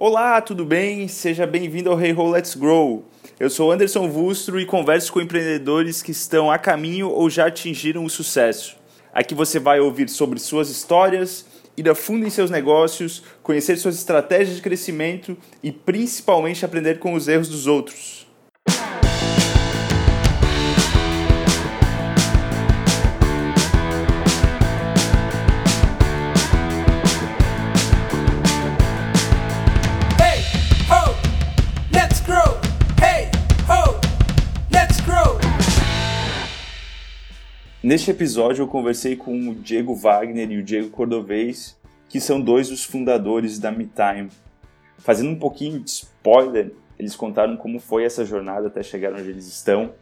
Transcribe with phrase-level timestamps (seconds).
[0.00, 1.08] Olá, tudo bem?
[1.08, 3.04] Seja bem-vindo ao Hey Ho Let's Grow.
[3.40, 8.04] Eu sou Anderson Vustro e converso com empreendedores que estão a caminho ou já atingiram
[8.04, 8.76] o sucesso.
[9.12, 11.44] Aqui você vai ouvir sobre suas histórias,
[11.76, 17.14] ir a fundo em seus negócios, conhecer suas estratégias de crescimento e principalmente aprender com
[17.14, 18.17] os erros dos outros.
[37.88, 41.74] Neste episódio eu conversei com o Diego Wagner e o Diego Cordovez,
[42.06, 44.28] que são dois dos fundadores da MeTime.
[44.98, 49.46] Fazendo um pouquinho de spoiler, eles contaram como foi essa jornada até chegar onde eles
[49.46, 49.94] estão,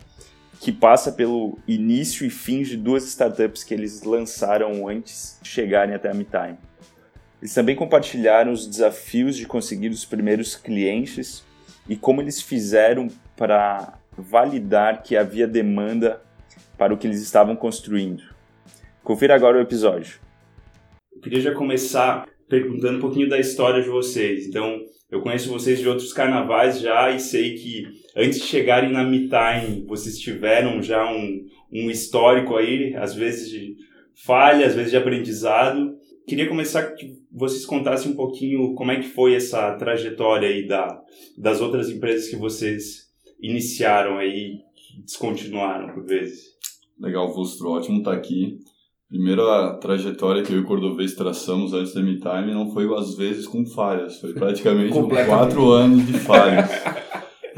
[0.60, 5.94] que passa pelo início e fim de duas startups que eles lançaram antes de chegarem
[5.94, 6.58] até a MeTime.
[7.40, 11.44] Eles também compartilharam os desafios de conseguir os primeiros clientes
[11.88, 16.25] e como eles fizeram para validar que havia demanda
[16.76, 18.22] para o que eles estavam construindo.
[19.02, 20.18] Confira agora o episódio.
[21.14, 24.46] Eu queria já começar perguntando um pouquinho da história de vocês.
[24.46, 27.84] Então, eu conheço vocês de outros carnavais já e sei que
[28.16, 33.48] antes de chegarem na Me Time, vocês tiveram já um, um histórico aí, às vezes
[33.48, 33.76] de
[34.24, 35.96] falha, às vezes de aprendizado.
[36.26, 41.00] Queria começar que vocês contassem um pouquinho como é que foi essa trajetória aí da,
[41.38, 43.06] das outras empresas que vocês
[43.40, 44.60] iniciaram aí,
[45.04, 46.56] descontinuaram por vezes.
[46.98, 48.58] Legal, Vustro, ótimo estar aqui.
[49.08, 53.46] Primeira trajetória que eu e o Cordovez traçamos antes da MeTime não foi às vezes
[53.46, 54.92] com falhas, foi praticamente
[55.26, 56.68] quatro anos de falhas.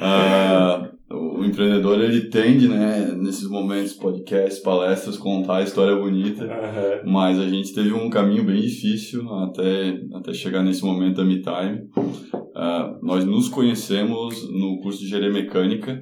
[0.01, 6.49] Ah, o empreendedor ele tende, né, nesses momentos, podcasts, palestras, contar a história bonita,
[7.05, 11.89] mas a gente teve um caminho bem difícil até, até chegar nesse momento da MeTime.
[12.55, 16.01] Ah, nós nos conhecemos no curso de Engenharia Mecânica,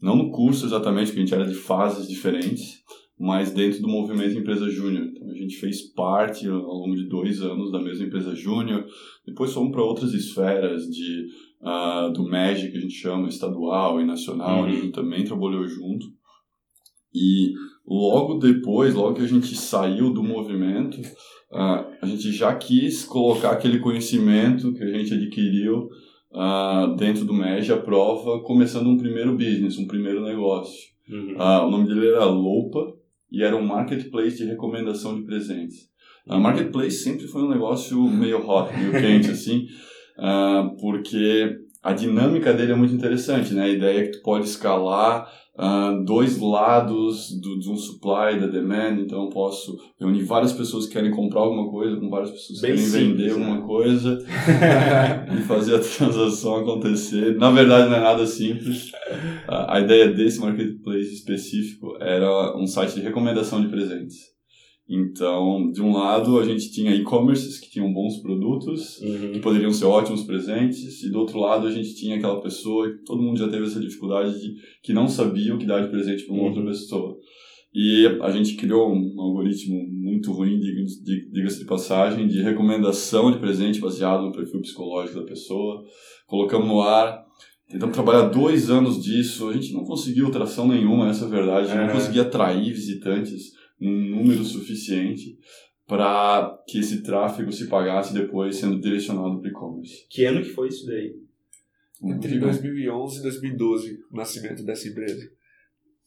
[0.00, 2.82] não no curso exatamente, porque a gente era de fases diferentes,
[3.18, 5.04] mas dentro do movimento Empresa Júnior.
[5.06, 8.84] Então a gente fez parte ao longo de dois anos da mesma Empresa Júnior,
[9.26, 11.26] depois fomos para outras esferas de,
[11.62, 14.66] ah, do MEG, que a gente chama, estadual e nacional, Uhum.
[14.66, 16.06] a gente também trabalhou junto.
[17.14, 17.52] E
[17.86, 20.98] logo depois, logo que a gente saiu do movimento,
[21.50, 25.88] ah, a gente já quis colocar aquele conhecimento que a gente adquiriu
[26.36, 30.90] ah, dentro do MEG prova, começando um primeiro business, um primeiro negócio.
[31.08, 31.34] Uhum.
[31.38, 32.94] Ah, o nome dele era Loupa
[33.32, 35.88] e era um marketplace de recomendação de presentes.
[36.28, 39.66] A marketplace sempre foi um negócio meio hot, meio quente assim,
[40.18, 43.62] ah, porque a dinâmica dele é muito interessante, né?
[43.62, 48.48] A ideia é que tu pode escalar ah, dois lados do, de um supply da
[48.48, 52.60] demand, então eu posso reunir várias pessoas que querem comprar alguma coisa com várias pessoas
[52.60, 53.32] que Bem querem simples, vender né?
[53.32, 54.18] alguma coisa
[55.32, 57.36] e fazer a transação acontecer.
[57.36, 58.90] Na verdade, não é nada simples.
[59.46, 64.35] A a ideia desse marketplace específico era um site de recomendação de presentes.
[64.88, 69.04] Então, de um lado, a gente tinha e-commerces que tinham bons produtos, que
[69.36, 69.40] Uhum.
[69.40, 73.20] poderiam ser ótimos presentes, e do outro lado, a gente tinha aquela pessoa, que todo
[73.20, 74.54] mundo já teve essa dificuldade de
[74.84, 76.48] que não sabia o que dar de presente para uma Uhum.
[76.50, 77.16] outra pessoa.
[77.74, 83.30] E a gente criou um algoritmo muito ruim, diga- diga- diga-se de passagem, de recomendação
[83.32, 85.82] de presente baseado no perfil psicológico da pessoa.
[86.26, 87.22] Colocamos no ar,
[87.68, 91.66] tentamos trabalhar dois anos disso, a gente não conseguiu tração nenhuma, essa é a verdade,
[91.66, 91.86] a gente É.
[91.86, 93.50] não conseguia atrair visitantes
[93.80, 95.38] num número suficiente
[95.86, 100.06] para que esse tráfego se pagasse depois sendo direcionado para e-commerce.
[100.10, 101.14] Que ano que foi isso daí?
[102.02, 105.30] Entre 2011 e 2012, o nascimento dessa empresa.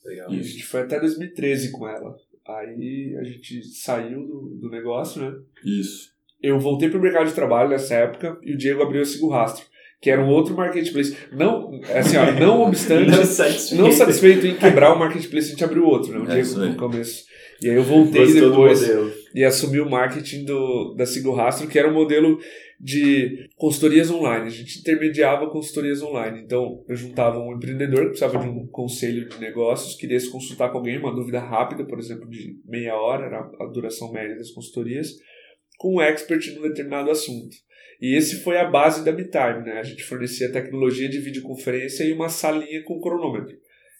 [0.05, 0.33] Legal.
[0.33, 2.15] E a gente foi até 2013 com ela.
[2.45, 5.39] Aí a gente saiu do, do negócio, né?
[5.63, 6.13] Isso.
[6.41, 9.65] Eu voltei pro mercado de trabalho nessa época e o Diego abriu a Sigo Rastro,
[10.01, 11.15] que era um outro marketplace.
[11.31, 13.81] Não, assim, ó, não obstante, Não satisfeito.
[13.81, 16.19] não satisfeito em quebrar o marketplace, a gente abriu outro, né?
[16.19, 17.25] O É Diego no começo.
[17.61, 18.89] E aí eu voltei Gostou depois
[19.35, 22.39] e assumi o marketing do, da Sigo Rastro, que era um modelo
[22.79, 24.45] de consultorias online.
[24.47, 26.41] A gente intermediava consultorias online.
[26.41, 30.71] Então, eu juntava um empreendedor que precisava de um conselho de negócios, queria se consultar
[30.71, 34.51] com alguém, uma dúvida rápida, por exemplo, de meia hora, era a duração média das
[34.51, 35.09] consultorias,
[35.77, 37.57] com um expert num determinado assunto.
[38.01, 39.79] E esse foi a base da MeTime, né?
[39.79, 43.57] A gente fornecia tecnologia de videoconferência e uma salinha com cronômetro.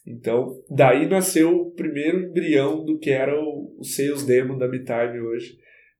[0.07, 5.19] Então, daí nasceu o primeiro embrião do que era o, o Sales Demo da MeTime
[5.19, 5.57] hoje.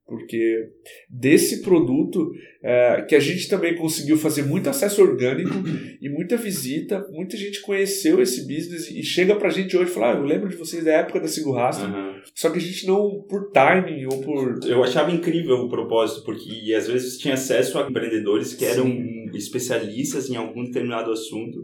[0.10, 0.70] Porque
[1.08, 2.32] desse produto,
[2.64, 5.52] é, que a gente também conseguiu fazer muito acesso orgânico
[6.02, 10.14] e muita visita, muita gente conheceu esse business e chega pra gente hoje e fala:
[10.14, 12.16] ah, eu lembro de vocês da época da Sigo Rastro, Aham.
[12.34, 14.60] só que a gente não, por timing ou por.
[14.66, 19.30] Eu achava incrível o propósito, porque às vezes tinha acesso a empreendedores que eram Sim.
[19.36, 21.60] especialistas em algum determinado assunto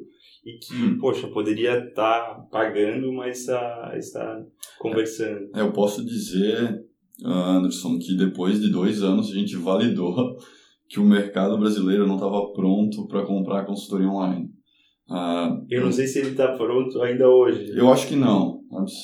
[0.45, 0.97] e que, Hum.
[0.99, 4.45] poxa, poderia estar pagando, mas está, está
[4.77, 5.49] conversando.
[5.55, 6.83] É, eu posso dizer,
[7.23, 10.35] Anderson, que depois de dois anos a gente validou
[10.89, 14.49] que o mercado brasileiro não estava pronto para comprar consultoria online.
[15.09, 17.71] Ah, Eu não sei se ele está pronto ainda hoje.
[17.75, 18.59] Eu acho que não.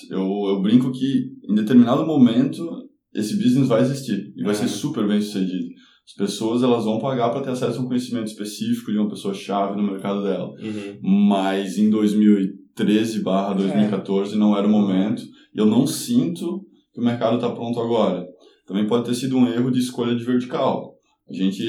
[0.10, 0.20] Eu,
[0.50, 2.68] eu brinco que em determinado momento
[3.14, 4.70] esse business vai existir e vai ser Uhum.
[4.70, 5.68] super bem sucedido.
[6.06, 9.34] As pessoas elas vão pagar para ter acesso a um conhecimento específico de uma pessoa
[9.34, 10.50] chave no mercado dela.
[10.50, 11.28] Uhum.
[11.30, 15.22] Mas em 2013 barra 2014 não era o momento.
[15.54, 18.26] Eu não sinto que o mercado está pronto agora.
[18.66, 20.94] Também pode ter sido um erro de escolha de vertical.
[21.30, 21.64] A gente,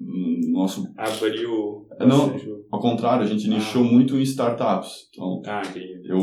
[0.00, 1.86] hum, nosso, Abriu.
[1.98, 2.34] É, não.
[2.70, 5.08] ao contrário, a gente nichou muito em startups.
[5.12, 5.62] Então, Ah,
[6.04, 6.18] eu,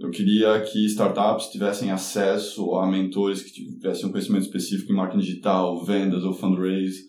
[0.00, 5.24] eu queria que startups tivessem acesso a mentores que tivessem um conhecimento específico em marketing
[5.24, 7.00] digital, vendas ou fundraise.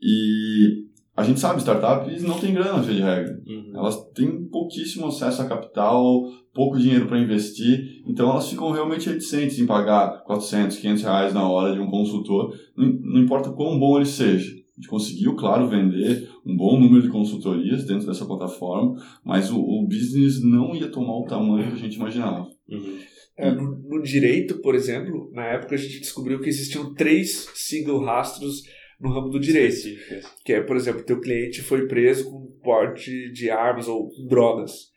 [0.00, 0.84] E
[1.16, 3.38] a gente sabe, startups não tem grana, via de regra.
[3.46, 3.72] Uhum.
[3.76, 6.22] Elas têm pouquíssimo acesso a capital,
[6.54, 11.48] pouco dinheiro para investir, então elas ficam realmente reticentes em pagar 400, 500 reais na
[11.48, 14.50] hora de um consultor, não, não importa quão bom ele seja.
[14.50, 18.94] A gente conseguiu, claro, vender um bom número de consultorias dentro dessa plataforma,
[19.24, 22.48] mas o, o business não ia tomar o tamanho que a gente imaginava.
[22.68, 22.98] Uhum.
[23.36, 28.04] É, no, no direito, por exemplo, na época a gente descobriu que existiam três single
[28.04, 28.62] rastros
[29.00, 29.74] no ramo do direito.
[29.74, 30.32] Específicas.
[30.44, 34.91] Que é, por exemplo, teu cliente foi preso com porte de armas ou drogas.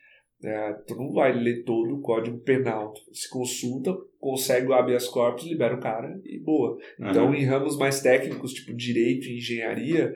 [0.48, 2.92] É, tu não vai ler todo o código penal.
[2.92, 6.78] Tu se consulta, consegue o habeas corpus, libera o cara e boa.
[7.00, 7.34] Então, Uhum.
[7.34, 10.14] em ramos mais técnicos, tipo direito e engenharia,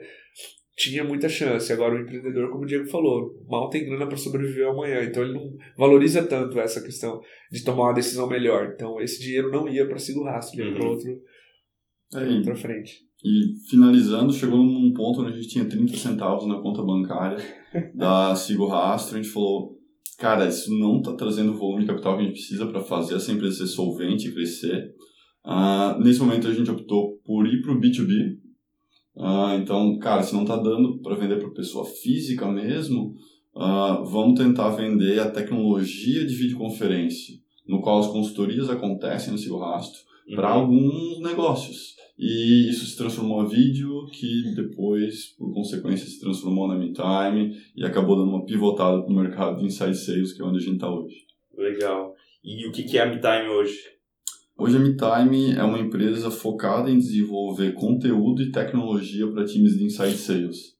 [0.77, 1.71] tinha muita chance.
[1.73, 5.03] Agora, o empreendedor, como o Diego falou, mal tem grana para sobreviver amanhã.
[5.03, 7.19] Então, ele não valoriza tanto essa questão
[7.51, 8.71] de tomar uma decisão melhor.
[8.73, 10.73] Então, esse dinheiro não ia para Sigo Rastro, ia Uhum.
[10.75, 11.21] para outro,
[12.09, 13.01] pra É, outra frente.
[13.23, 17.37] E finalizando, chegou num ponto onde a gente tinha 30 centavos na conta bancária
[17.93, 19.17] da Sigo Rastro.
[19.19, 19.77] A gente falou,
[20.21, 23.15] cara, isso não está trazendo o volume de capital que a gente precisa para fazer
[23.15, 24.93] essa empresa ser solvente e crescer.
[25.43, 28.37] Ah, nesse momento a gente optou por ir para o B2B.
[29.17, 33.15] Ah, então, cara, se não está dando para vender para pessoa física mesmo,
[33.55, 37.35] ah, vamos tentar vender a tecnologia de videoconferência,
[37.67, 39.99] no qual as consultorias acontecem no Sigo Rastro
[40.35, 40.61] para Uhum.
[40.61, 41.95] alguns negócios.
[42.21, 47.83] E isso se transformou a vídeo, que depois, por consequência, se transformou na MeTime e
[47.83, 50.75] acabou dando uma pivotada para o mercado de inside sales, que é onde a gente
[50.75, 51.25] está hoje.
[51.57, 52.13] Legal.
[52.43, 53.75] E o que é a MeTime hoje?
[54.55, 59.85] Hoje a MeTime é uma empresa focada em desenvolver conteúdo e tecnologia para times de
[59.85, 60.75] inside sales.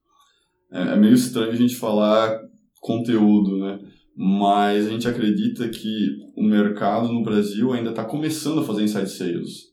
[0.71, 2.39] É, é meio estranho a gente falar
[2.79, 3.79] conteúdo, né?
[4.15, 9.09] Mas a gente acredita que o mercado no Brasil ainda está começando a fazer inside
[9.09, 9.70] sales.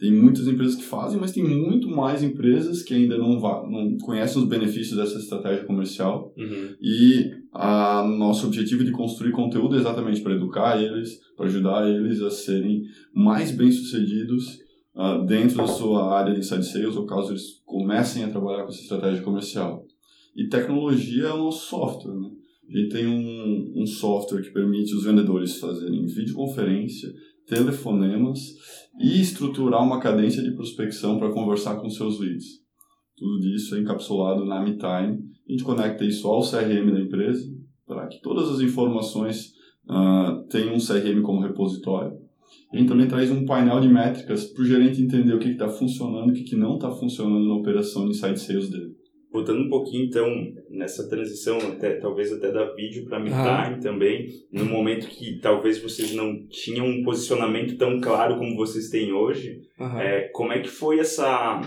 [0.00, 4.40] Tem muitas empresas que fazem, mas tem muito mais empresas que ainda não, não conhecem
[4.40, 6.32] os benefícios dessa estratégia comercial.
[6.38, 6.74] Uhum.
[6.80, 12.22] E a nosso objetivo de construir conteúdo é exatamente para educar eles, para ajudar eles
[12.22, 14.60] a serem mais bem-sucedidos
[14.96, 18.70] ah, dentro da sua área de inside sales, ou caso eles comecem a trabalhar com
[18.70, 19.84] essa estratégia comercial.
[20.34, 22.14] E tecnologia é o nosso software.
[22.14, 22.30] Né?
[22.70, 27.12] A gente tem um, um software que permite os vendedores fazerem videoconferência,
[27.50, 28.38] telefonemas
[28.98, 32.60] e estruturar uma cadência de prospecção para conversar com seus leads.
[33.16, 35.18] Tudo isso é encapsulado na MeTime.
[35.48, 37.44] A gente conecta isso ao CRM da empresa
[37.86, 39.52] para que todas as informações
[39.88, 42.16] ah, tenham um CRM como repositório.
[42.72, 45.68] A gente também traz um painel de métricas para o gerente entender o que está
[45.68, 48.94] funcionando e o que, que não está funcionando na operação de inside sales dele.
[49.32, 50.26] Voltando um pouquinho, então,
[50.68, 53.78] nessa transição, até, talvez até da vídeo para MeTime Ah.
[53.80, 59.12] também, no momento que talvez vocês não tinham um posicionamento tão claro como vocês têm
[59.12, 59.60] hoje,
[60.00, 61.60] é, como é que foi essa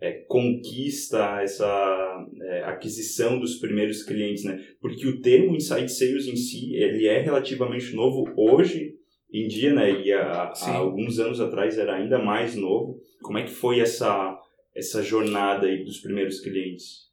[0.00, 4.60] é, conquista, essa é, aquisição dos primeiros clientes, né?
[4.80, 8.94] Porque o termo Inside Sales em si, ele é relativamente novo hoje
[9.32, 9.90] em dia, né?
[10.02, 12.98] E há, há alguns anos atrás era ainda mais novo.
[13.22, 14.38] Como é que foi essa
[14.76, 17.06] essa jornada aí dos primeiros clientes?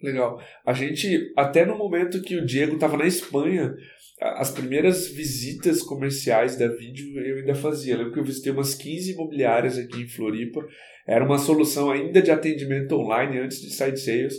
[0.00, 0.40] Legal.
[0.64, 3.74] A gente, até no momento que o Diego estava na Espanha,
[4.20, 7.94] as primeiras visitas comerciais da vídeo eu ainda fazia.
[7.94, 10.64] Eu lembro que eu visitei umas 15 imobiliárias aqui em Floripa.
[11.06, 14.34] Era uma solução ainda de atendimento online antes de site sales.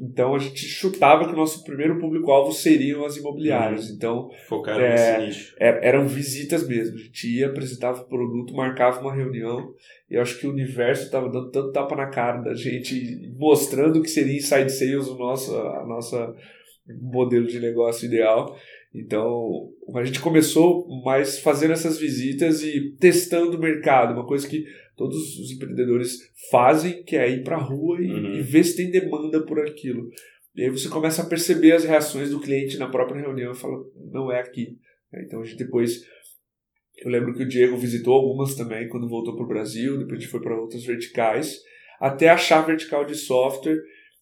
[0.00, 3.90] Então a gente chutava que o nosso primeiro público-alvo seriam as imobiliárias.
[3.90, 5.56] Então Focaram É, nesse nicho.
[5.58, 6.96] er- eram visitas mesmo.
[6.96, 9.72] A gente ia, apresentava o produto, marcava uma reunião.
[10.10, 14.00] E eu acho que o universo estava dando tanto tapa na cara da gente, mostrando
[14.02, 16.34] que seria inside sales o nosso, a nossa
[17.00, 18.56] modelo de negócio ideal.
[18.94, 24.64] Então, a gente começou mais fazendo essas visitas e testando o mercado, uma coisa que
[24.98, 26.18] todos os empreendedores
[26.50, 28.34] fazem, que é ir para a rua e, Uhum.
[28.34, 30.08] e ver se tem demanda por aquilo.
[30.54, 33.78] E aí você começa a perceber as reações do cliente na própria reunião e fala,
[34.12, 34.76] não é aqui.
[35.24, 36.02] Então a gente depois.
[37.02, 40.20] Eu lembro que o Diego visitou algumas também quando voltou para o Brasil, depois a
[40.20, 41.60] gente foi para outras verticais,
[42.00, 43.78] até achar vertical de software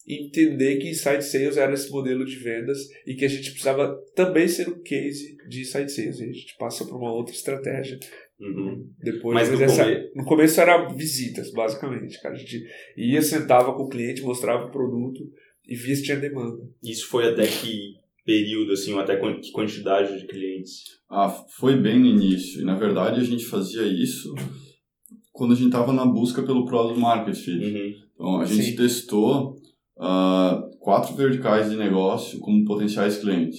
[0.06, 3.97] e entender que Inside Sales era esse modelo de vendas e que a gente precisava
[4.14, 6.21] também ser um case de Inside Sales.
[6.21, 7.99] E a gente passa para uma outra estratégia.
[8.40, 8.87] Uhum.
[9.02, 12.21] Depois, Mas no essa- come- no começo era visitas, basicamente.
[12.21, 12.35] Cara.
[12.35, 12.62] A gente
[12.97, 15.21] ia, sentava com o cliente, mostrava o produto
[15.66, 16.59] e via se tinha demanda.
[16.83, 20.83] Isso foi até que período, assim, ou até que quantidade de clientes?
[21.09, 21.28] Ah,
[21.59, 22.61] foi bem no início.
[22.61, 24.35] E na verdade a gente fazia isso
[25.33, 27.64] quando a gente estava na busca pelo Product Market Fit.
[27.64, 27.93] Uhum.
[28.14, 28.76] Então a gente Sim.
[28.76, 29.57] testou
[29.99, 33.59] ah, quatro verticais de negócio como potenciais clientes.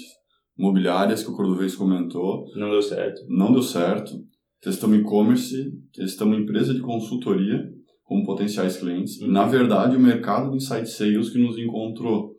[0.58, 3.22] Imobiliárias, que o Cordovez comentou, Não deu certo.
[3.30, 4.12] não deu certo.
[4.62, 7.64] Testamos e-commerce, testamos empresa de consultoria
[8.04, 9.22] como potenciais clientes.
[9.22, 9.32] Uhum.
[9.32, 12.36] Na verdade, o mercado de inside sales que nos encontrou.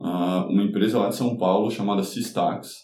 [0.00, 2.74] Ah, uma empresa lá de São Paulo chamada Sistax.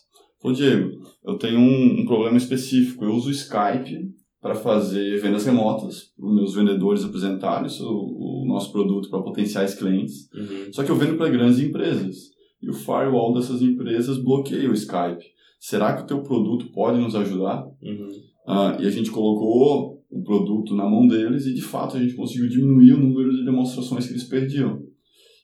[0.40, 0.90] Falou, Diego,
[1.24, 3.04] eu tenho um, um problema específico.
[3.04, 4.10] Eu uso Skype
[4.40, 9.74] para fazer vendas remotas, para os meus vendedores apresentarem o, o nosso produto para potenciais
[9.74, 10.32] clientes.
[10.32, 10.72] Uhum.
[10.72, 12.16] Só que eu vendo para grandes empresas.
[12.62, 15.24] E o firewall dessas empresas bloqueia o Skype.
[15.58, 17.66] Será que o teu produto pode nos ajudar?
[17.82, 18.08] Uhum.
[18.50, 22.14] Ah, e a gente colocou o produto na mão deles e, de fato, a gente
[22.14, 24.82] conseguiu diminuir o número de demonstrações que eles perdiam.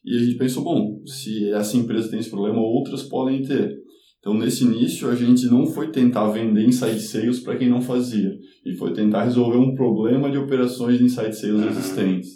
[0.04, 3.76] E a gente pensou, bom, se essa empresa tem esse problema, outras podem ter.
[4.18, 8.32] Então, nesse início, a gente não foi tentar vender inside sales para quem não fazia.
[8.64, 11.70] E foi tentar resolver um problema de operações de inside sales Ah.
[11.70, 12.30] existentes.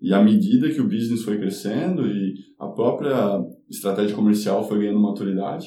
[0.00, 5.00] E à medida que o business foi crescendo e a própria estratégia comercial foi ganhando
[5.00, 5.66] maturidade,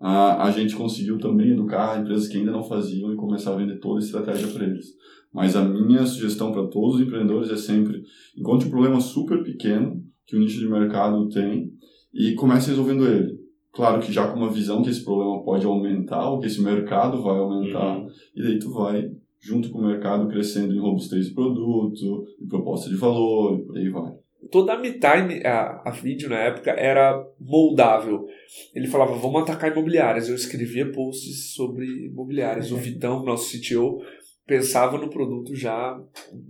[0.00, 3.78] a, a gente conseguiu também educar empresas que ainda não faziam e começar a vender
[3.78, 4.86] toda a estratégia para eles.
[5.32, 8.02] Mas a minha sugestão para todos os empreendedores é sempre
[8.36, 11.70] encontre um problema super pequeno que o nicho de mercado tem
[12.12, 13.34] e comece resolvendo ele.
[13.72, 17.20] Claro que já com uma visão que esse problema pode aumentar ou que esse mercado
[17.22, 18.06] vai aumentar Uhum.
[18.36, 19.10] e daí tu vai
[19.40, 23.76] junto com o mercado crescendo em robustez de produto, de proposta de valor, e por
[23.76, 24.12] aí vai.
[24.50, 28.26] Toda a MeTime, a, a vídeo na época, era moldável.
[28.74, 30.28] Ele falava, vamos atacar imobiliárias.
[30.28, 32.70] Eu escrevia posts sobre imobiliárias.
[32.72, 33.98] O Vitão, nosso CTO,
[34.46, 35.98] pensava no produto já,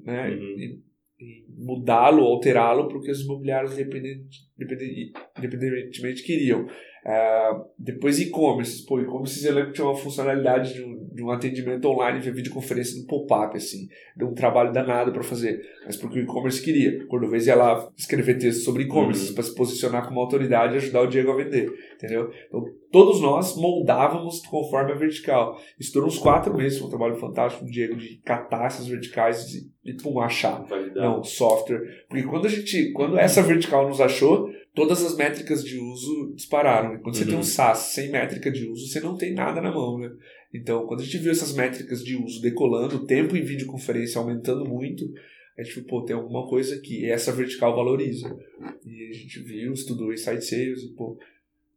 [0.05, 0.35] né, Uhum.
[0.59, 0.83] em,
[1.21, 4.41] em mudá-lo, alterá-lo para o que os imobiliários independente-
[5.39, 6.67] independentemente queriam.
[7.07, 11.31] Ah, depois e-commerce, pô, e-commerce eu lembro que tinha uma funcionalidade de um, de um
[11.31, 13.89] atendimento online via videoconferência no pop-up, assim.
[14.17, 17.07] Deu um trabalho danado para fazer, mas porque o e-commerce queria.
[17.07, 19.35] Cordovez ia lá escrever texto sobre e-commerce Uhum.
[19.35, 22.31] para se posicionar como autoridade e ajudar o Diego a vender, entendeu?
[22.49, 25.61] Então, todos nós moldávamos conforme a vertical.
[25.79, 29.53] Isso durou uns quatro meses, foi um trabalho fantástico do Diego de catar essas verticais
[29.55, 30.65] e, e pum, achar.
[30.65, 31.05] Validar.
[31.05, 31.83] Não, software.
[32.09, 36.95] Porque quando a gente, quando essa vertical nos achou, todas as métricas de uso dispararam.
[36.95, 37.31] E quando você Uhum.
[37.31, 40.11] tem um SaaS sem métrica de uso, você não tem nada na mão, né?
[40.53, 44.65] Então, quando a gente viu essas métricas de uso decolando, o tempo em videoconferência aumentando
[44.65, 45.05] muito,
[45.59, 47.03] a gente viu, pô, tem alguma coisa aqui.
[47.03, 48.37] E essa vertical valoriza.
[48.85, 51.17] E a gente viu, estudou Inside Sales e, pô,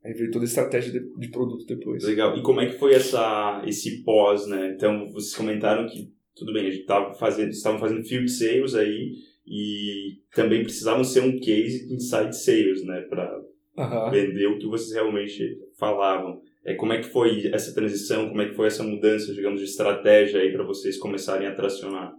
[0.04, 2.04] aí veio toda a estratégia de, de produto depois.
[2.04, 2.38] Legal.
[2.38, 4.74] E como é que foi essa, esse pós, né?
[4.76, 9.14] Então, vocês comentaram que, tudo bem, a gente tava fazendo, estavam fazendo field sales aí
[9.48, 13.02] e também precisavam ser um case de inside sales, né?
[13.02, 13.42] Para
[13.78, 14.12] Aham.
[14.12, 16.42] vender o que vocês realmente falavam.
[16.66, 18.28] É, como é que foi essa transição?
[18.28, 22.14] Como é que foi essa mudança, digamos, de estratégia aí para vocês começarem a tracionar?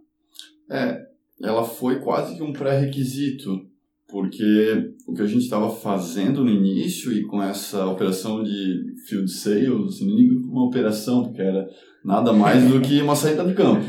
[0.71, 1.07] É,
[1.43, 3.67] ela foi quase que um pré-requisito,
[4.09, 9.31] porque o que a gente estava fazendo no início e com essa operação de field
[9.31, 11.69] sales, não digo uma operação, porque era
[12.03, 13.87] nada mais do que uma saída de campo,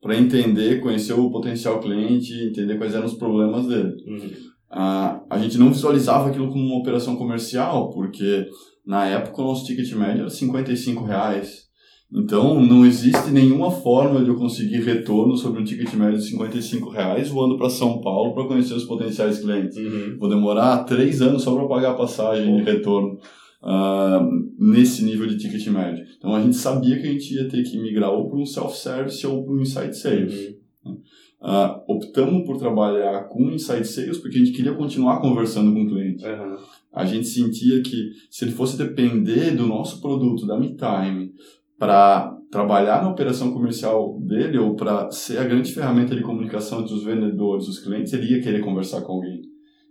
[0.00, 3.94] para entender, conhecer o potencial cliente, entender quais eram os problemas dele.
[4.06, 4.30] Uhum.
[4.70, 8.46] Ah, a gente não visualizava aquilo como uma operação comercial, porque
[8.86, 11.68] na época o nosso ticket médio era 55 reais.
[12.10, 16.88] Então não existe nenhuma forma de eu conseguir retorno sobre um ticket médio de 55
[16.88, 19.76] reais voando para São Paulo para conhecer os potenciais clientes.
[19.76, 20.16] Uhum.
[20.18, 23.18] Vou demorar três anos só para pagar a passagem de retorno
[23.62, 24.26] ah,
[24.58, 26.04] nesse nível de ticket médio.
[26.16, 29.26] Então a gente sabia que a gente ia ter que migrar ou para um self-service
[29.26, 30.56] ou para um inside sales.
[30.84, 31.00] Uhum.
[31.40, 35.88] Ah, optamos por trabalhar com inside sales porque a gente queria continuar conversando com o
[35.88, 36.24] cliente.
[36.24, 36.56] Aham.
[36.92, 41.32] A gente sentia que se ele fosse depender do nosso produto, da MeTime,
[41.78, 46.94] para trabalhar na operação comercial dele ou para ser a grande ferramenta de comunicação entre
[46.94, 49.42] os vendedores, os clientes, ele ia querer conversar com alguém.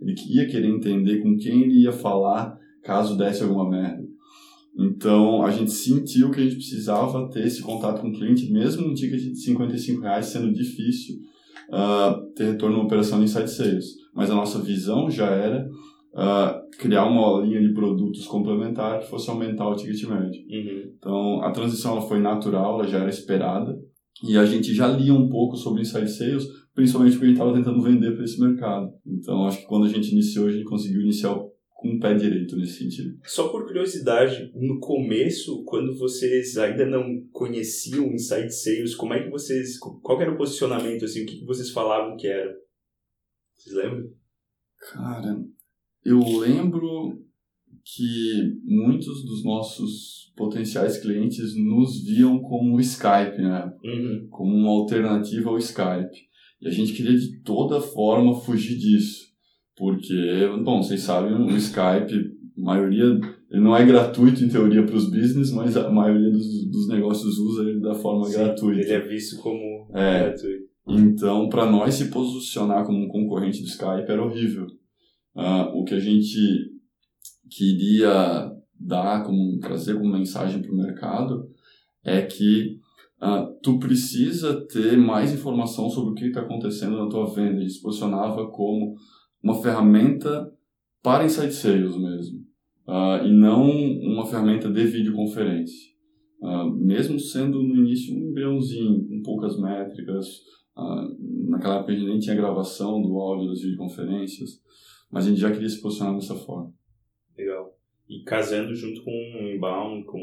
[0.02, 4.02] Ele ia querer entender com quem ele ia falar caso desse alguma merda.
[4.80, 8.88] Então, a gente sentiu que a gente precisava ter esse contato com o cliente, mesmo
[8.88, 11.16] num ticket de 55 reais, sendo difícil
[11.72, 13.86] ah, ter retorno numa operação de inside sales.
[14.14, 15.68] Mas a nossa visão já era
[16.16, 20.42] ah, criar uma linha de produtos complementar que fosse aumentar o ticket médio.
[20.48, 20.94] Uhum.
[20.98, 23.76] Então, a transição ela foi natural, ela já era esperada,
[24.24, 27.58] e a gente já lia um pouco sobre inside sales, principalmente porque a gente estava
[27.58, 28.90] tentando vender para esse mercado.
[29.06, 31.36] Então, acho que quando a gente iniciou, a gente conseguiu iniciar
[31.78, 33.20] com o pé direito nesse sentido.
[33.24, 39.30] Só por curiosidade, no começo, quando vocês ainda não conheciam Inside Sales, como é que
[39.30, 39.78] vocês.
[39.78, 42.52] Qual era o posicionamento, assim, o que que vocês falavam que era?
[43.56, 44.10] Vocês lembram?
[44.92, 45.40] Cara,
[46.04, 47.24] eu lembro
[47.84, 53.72] que muitos dos nossos potenciais clientes nos viam como o Skype, né?
[53.84, 54.28] Uhum.
[54.32, 56.28] Como uma alternativa ao Skype.
[56.60, 59.27] E a gente queria de toda forma fugir disso.
[59.78, 63.06] Porque, bom, vocês sabem, o Skype, a maioria,
[63.52, 67.38] ele não é gratuito em teoria para os business, mas a maioria dos, dos negócios
[67.38, 68.82] usa ele da forma Sim, gratuita.
[68.82, 70.30] Ele é visto como É.
[70.30, 70.68] gratuito.
[70.90, 74.66] Então, para nós se posicionar como um concorrente do Skype era horrível.
[75.36, 76.72] Ah, o que a gente
[77.50, 81.50] queria dar, como trazer como mensagem para o mercado,
[82.04, 82.80] é que
[83.20, 87.58] ah, tu precisa ter mais informação sobre o que está acontecendo na tua venda.
[87.58, 88.96] A gente se posicionava como
[89.48, 90.52] uma ferramenta
[91.02, 92.46] para inside sales mesmo,
[92.86, 95.96] ah, e não uma ferramenta de videoconferência.
[96.44, 100.28] Ah, mesmo sendo no início um embriãozinho, com poucas métricas,
[100.76, 101.08] ah,
[101.48, 104.62] naquela época a gente nem tinha gravação do áudio das videoconferências,
[105.10, 106.74] mas a gente já queria se posicionar dessa forma.
[107.38, 107.74] Legal.
[108.10, 110.20] E casando junto com o inbound, com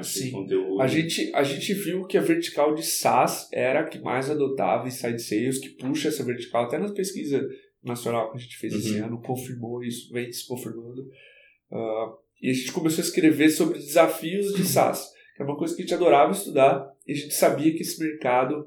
[0.00, 0.30] de Sim.
[0.32, 0.80] conteúdo.
[0.80, 4.88] A gente, a gente viu que a vertical de SaaS era a que mais adotava
[4.88, 7.46] inside sales, que puxa essa vertical, até na pesquisa
[7.86, 9.06] nacional que a gente fez esse Uhum.
[9.06, 11.08] ano, confirmou isso, vem se confirmando.
[11.70, 15.74] Ah, e a gente começou a escrever sobre desafios de SaaS, que é uma coisa
[15.74, 18.66] que a gente adorava estudar, e a gente sabia que esse mercado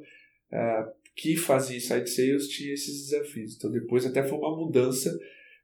[0.52, 3.56] ah, que fazia inside sales tinha esses desafios.
[3.58, 5.12] Então depois até foi uma mudança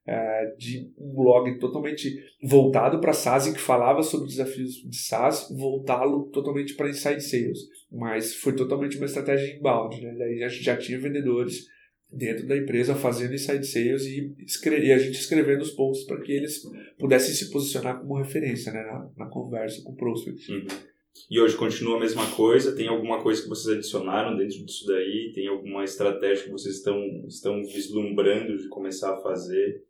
[0.07, 5.47] ah, de um blog totalmente voltado para SaaS e que falava sobre desafios de SaaS,
[5.57, 7.59] voltá-lo totalmente para inside sales.
[7.91, 10.13] Mas foi totalmente uma estratégia inbound, né?
[10.17, 11.73] Daí a gente já tinha vendedores
[12.11, 14.33] dentro da empresa fazendo inside sales e,
[14.83, 16.63] e a gente escrevendo os posts para que eles
[16.97, 18.83] pudessem se posicionar como referência né?
[18.83, 20.51] na, na conversa com o prospect.
[20.51, 20.65] Uhum.
[21.29, 22.75] E hoje continua a mesma coisa?
[22.75, 25.31] Tem alguma coisa que vocês adicionaram dentro disso daí?
[25.33, 29.83] Tem alguma estratégia que vocês estão, estão vislumbrando de começar a fazer?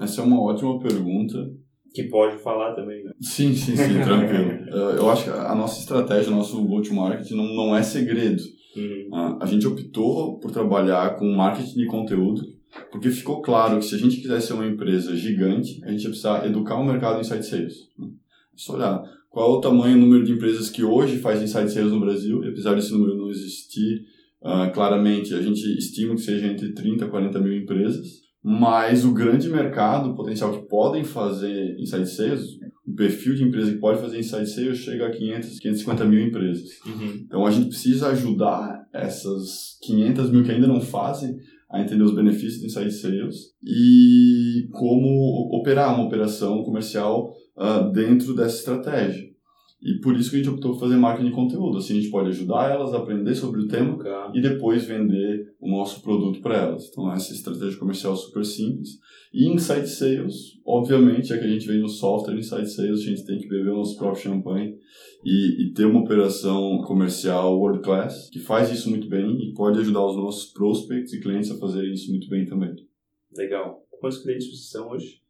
[0.00, 1.52] Essa é uma ótima pergunta.
[1.92, 3.12] Que pode falar também, né?
[3.20, 4.70] Sim, sim, sim, tranquilo.
[4.96, 8.42] Eu acho que a nossa estratégia, o nosso go-to-market não, não é segredo.
[8.76, 9.08] Uhum.
[9.12, 12.42] Ah, A gente optou por trabalhar com marketing de conteúdo,
[12.90, 16.08] porque ficou claro que se a gente quisesse ser uma empresa gigante, a gente ia
[16.08, 17.74] precisar educar o mercado em inside sales.
[17.98, 18.06] né?
[18.06, 21.70] É só olhar qual é o tamanho o número de empresas que hoje faz inside
[21.70, 24.04] sales no Brasil, e apesar desse número não existir
[24.42, 29.12] ah, claramente, a gente estima que seja entre 30 e 40 mil empresas, mas o
[29.14, 32.58] grande mercado, o potencial que podem fazer inside sales,
[32.92, 36.68] o perfil de empresa que pode fazer inside sales chega a 500, 550 mil empresas.
[36.86, 37.24] Uhum.
[37.24, 41.36] Então a gente precisa ajudar essas 500 mil que ainda não fazem
[41.70, 48.36] a entender os benefícios do Inside Sales e como operar uma operação comercial ah, dentro
[48.36, 49.31] dessa estratégia.
[49.82, 51.78] E por isso que a gente optou por fazer marketing de conteúdo.
[51.78, 53.98] Assim a gente pode ajudar elas a aprender sobre o tema
[54.32, 56.88] e depois vender o nosso produto para elas.
[56.88, 59.00] Então, essa estratégia comercial é super simples.
[59.32, 63.26] E Inside Sales, obviamente, já que a gente vem no software Inside Sales, a gente
[63.26, 64.78] tem que beber o nosso próprio champanhe
[65.24, 69.80] e, e ter uma operação comercial world class que faz isso muito bem e pode
[69.80, 72.76] ajudar os nossos prospects e clientes a fazerem isso muito bem também.
[73.36, 73.84] Legal.
[73.98, 75.20] Quantos clientes vocês são hoje?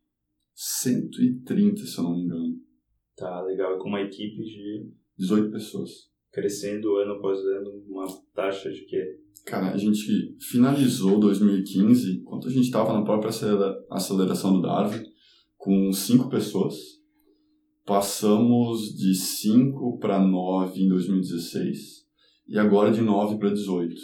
[0.55, 2.72] 130, se eu não me engano.
[3.17, 3.79] Tá, legal.
[3.79, 5.91] Com uma equipe de 18 pessoas.
[6.33, 9.19] crescendo ano após ano, uma taxa de quê?
[9.45, 15.03] Cara, a gente finalizou 2015, enquanto a gente estava na própria acelera- aceleração do Darwin,
[15.59, 16.75] com cinco pessoas.
[17.85, 22.07] Passamos de 5 para 9 em 2016
[22.49, 23.95] e agora de 9 para 18.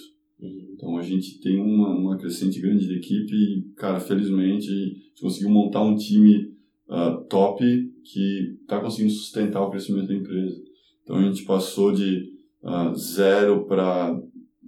[0.40, 0.72] Uhum.
[0.74, 5.20] Então a gente tem uma, uma crescente grande de equipe e, cara, felizmente a gente
[5.20, 6.52] conseguiu montar um time
[6.90, 7.64] ah, top
[8.12, 10.56] que está conseguindo sustentar o crescimento da empresa.
[11.02, 12.30] Então a gente passou de
[12.62, 14.18] ah, zero para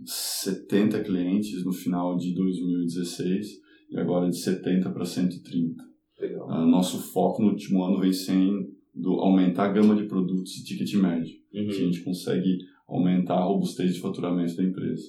[0.04, 3.46] 70 clientes no final de 2016
[3.90, 5.82] e agora de 70 para 130.
[6.20, 6.50] Legal.
[6.50, 10.94] Ah, nosso foco no último ano vem sendo aumentar a gama de produtos e ticket
[10.94, 11.70] médio que a Uhum.
[11.72, 15.02] gente consegue aumentar a robustez de faturamento da empresa.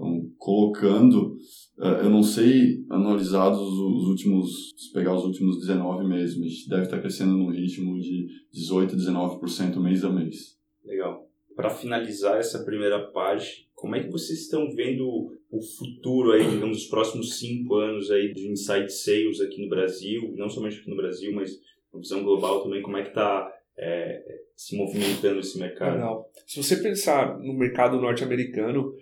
[0.00, 1.36] Então, colocando,
[1.78, 6.50] eh, eu não sei analisados os últimos, se pegar os últimos 19 meses, mas a
[6.50, 10.58] gente deve estar crescendo num ritmo de 18, 19% mês a mês.
[10.84, 11.28] Legal.
[11.54, 16.78] Para finalizar essa primeira parte, como é que vocês estão vendo o futuro aí, digamos,
[16.78, 20.96] os próximos cinco anos aí de Insight Sales aqui no Brasil, não somente aqui no
[20.96, 21.60] Brasil, mas
[21.92, 24.22] uma visão global também, como é que está é,
[24.56, 25.94] se movimentando esse mercado?
[25.94, 26.30] Legal.
[26.46, 29.00] Se você pensar no mercado norte-americano, é,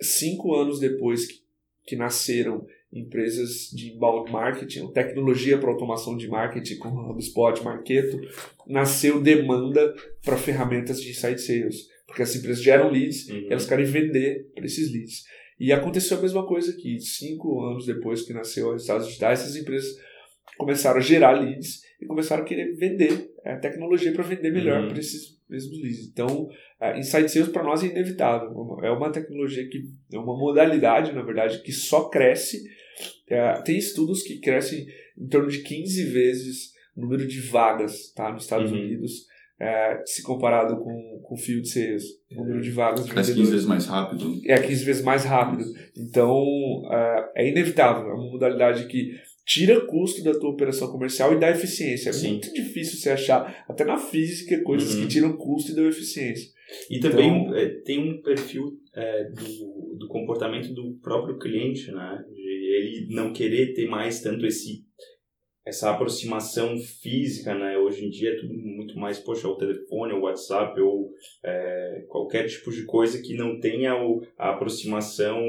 [0.00, 1.34] cinco anos depois que,
[1.86, 8.20] que nasceram empresas de inbound marketing, tecnologia para automação de marketing com HubSpot, Marketo,
[8.66, 13.36] nasceu demanda para ferramentas de insight sales, porque as empresas geram leads Uhum.
[13.38, 15.24] e elas querem vender para esses leads.
[15.58, 19.56] E aconteceu a mesma coisa aqui, cinco anos depois que nasceu os resultados digitais, essas
[19.56, 19.90] empresas
[20.56, 24.88] começaram a gerar leads e começaram a querer vender é, tecnologia para vender melhor Uhum.
[24.88, 26.08] para esses mesmos leads.
[26.08, 26.48] Então,
[26.80, 28.50] a Insight Sales para nós é inevitável.
[28.82, 32.62] É uma tecnologia que é uma modalidade, na verdade, que só cresce.
[33.28, 34.86] É, tem estudos que crescem
[35.18, 38.78] em torno de 15 vezes o número de vagas tá, nos Estados Uhum.
[38.78, 39.26] Unidos,
[39.60, 43.50] é, se comparado com com field sales, o número de vagas de Cresce 15 vendedores.
[43.50, 44.40] vezes mais rápido.
[44.46, 45.64] É 15 vezes mais rápido.
[45.96, 46.38] Então,
[46.92, 48.10] é, é inevitável.
[48.10, 52.10] É uma modalidade que tira custo da tua operação comercial e dá eficiência.
[52.10, 52.30] É Sim.
[52.32, 55.02] muito difícil você achar, até na física, coisas Uhum.
[55.02, 56.50] que tiram custo e dão eficiência.
[56.90, 62.24] E também Então- é, tem um perfil é, do, do comportamento do próprio cliente, né?
[62.32, 62.40] De
[62.74, 64.82] ele não querer ter mais tanto esse
[65.66, 67.78] essa aproximação física, né?
[67.78, 71.10] Hoje em dia é tudo muito mais, poxa, o telefone, o WhatsApp ou
[71.42, 75.40] é, qualquer tipo de coisa que não tenha o, a aproximação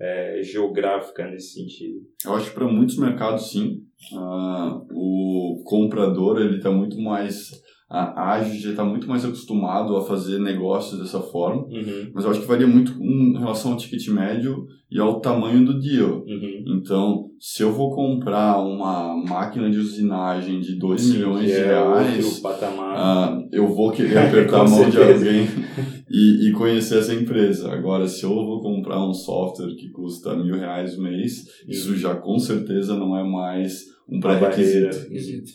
[0.00, 2.00] é, geográfica nesse sentido.
[2.24, 3.82] Eu acho que para muitos mercados, sim.
[4.16, 7.50] Ah, o comprador ele está muito mais
[7.90, 11.62] ágil, já está muito mais acostumado a fazer negócios dessa forma.
[11.64, 15.64] Uhum, Mas eu acho que varia muito em relação ao ticket médio e ao tamanho
[15.66, 16.24] do deal.
[16.26, 16.64] uhum.
[16.68, 21.64] Então, se eu vou comprar uma máquina de usinagem de 2 Sim, milhões de é
[21.64, 25.26] reais, ah, eu vou querer apertar a mão de certeza.
[25.26, 25.46] alguém
[26.10, 27.72] e, e conhecer essa empresa.
[27.72, 32.14] Agora, se eu vou comprar um software que custa mil reais o mês, isso já
[32.14, 34.50] com certeza não é mais um barreira.
[34.50, 35.08] pré-requisito.
[35.08, 35.52] Requisito.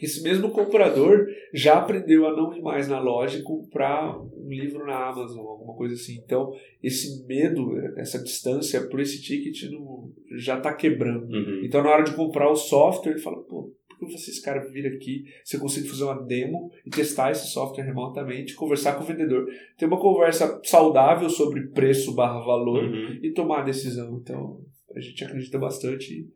[0.00, 4.86] Esse mesmo comprador já aprendeu a não ir mais na loja e comprar um livro
[4.86, 6.20] na Amazon, alguma coisa assim.
[6.24, 11.26] Então, esse medo, essa distância por esse ticket não, já está quebrando.
[11.32, 11.62] Uhum.
[11.64, 14.86] Então, na hora de comprar o software, ele fala, pô, por que vocês, cara, vir
[14.86, 19.06] aqui, se eu consigo fazer uma demo e testar esse software remotamente, conversar com o
[19.06, 19.44] vendedor,
[19.76, 23.18] ter uma conversa saudável sobre preço barra valor Uhum.
[23.22, 24.16] e tomar a decisão.
[24.22, 24.60] Então,
[24.94, 26.26] a gente acredita bastante e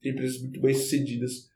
[0.00, 1.48] tem empresas muito bem sucedidas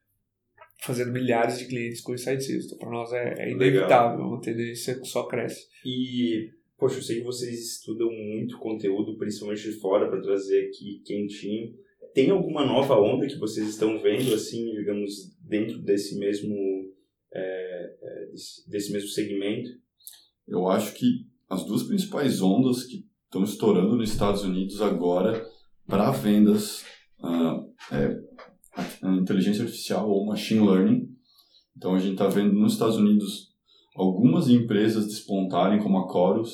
[0.83, 2.67] fazendo milhares de clientes com Inside Sales.
[2.67, 5.67] Então, para nós é, é inevitável, uma tendência que só cresce.
[5.85, 11.01] E, poxa, eu sei que vocês estudam muito conteúdo, principalmente de fora, para trazer aqui
[11.05, 11.73] quentinho.
[12.13, 16.55] Tem alguma nova onda que vocês estão vendo, assim, digamos, dentro desse mesmo,
[17.33, 19.71] é, é, desse, desse mesmo segmento?
[20.47, 25.47] Eu acho que as duas principais ondas que estão estourando nos Estados Unidos agora
[25.87, 26.85] para vendas
[27.23, 28.32] ah, é
[29.21, 31.09] inteligência artificial ou machine learning.
[31.77, 33.51] Então a gente está vendo nos Estados Unidos
[33.97, 36.53] algumas empresas despontarem, como a Chorus,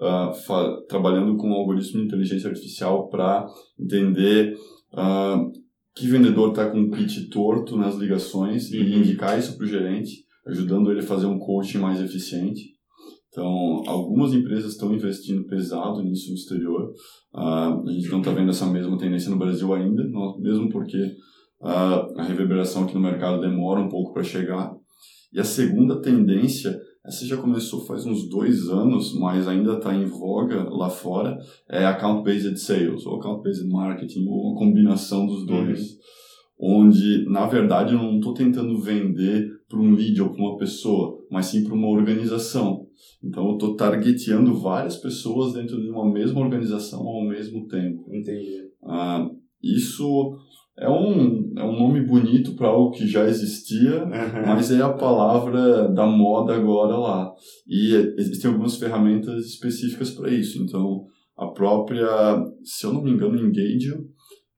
[0.00, 3.46] ah, fa- trabalhando com um algoritmo de inteligência artificial para
[3.78, 4.56] entender
[4.92, 5.38] ah,
[5.94, 8.98] que vendedor está com um pitch torto nas ligações e Uhum.
[9.00, 12.76] indicar isso para o gerente, ajudando ele a fazer um coaching mais eficiente.
[13.30, 16.92] Então, algumas empresas estão investindo pesado nisso no exterior.
[17.34, 20.02] Ah, a gente não está vendo essa mesma tendência no Brasil ainda,
[20.38, 20.96] mesmo porque
[21.60, 24.72] ah, a reverberação aqui no mercado demora um pouco para chegar.
[25.32, 30.06] E a segunda tendência, essa já começou faz uns dois anos, mas ainda está em
[30.06, 35.98] voga lá fora, é account-based sales, ou account-based marketing, ou uma combinação dos dois.
[36.60, 41.18] Onde, na verdade, eu não estou tentando vender para um lead ou para uma pessoa,
[41.30, 42.86] mas sim para uma organização.
[43.22, 48.06] Então, eu estou targeteando várias pessoas dentro de uma mesma organização ao mesmo tempo.
[48.12, 48.70] Entendi.
[48.82, 49.28] Ah,
[49.62, 50.36] isso
[50.80, 54.04] é um, é um nome bonito para algo que já existia,
[54.46, 57.32] mas é a palavra da moda agora lá.
[57.66, 60.62] E existem algumas ferramentas específicas para isso.
[60.62, 61.04] Então,
[61.36, 62.06] a própria,
[62.64, 63.94] se eu não me engano, Engage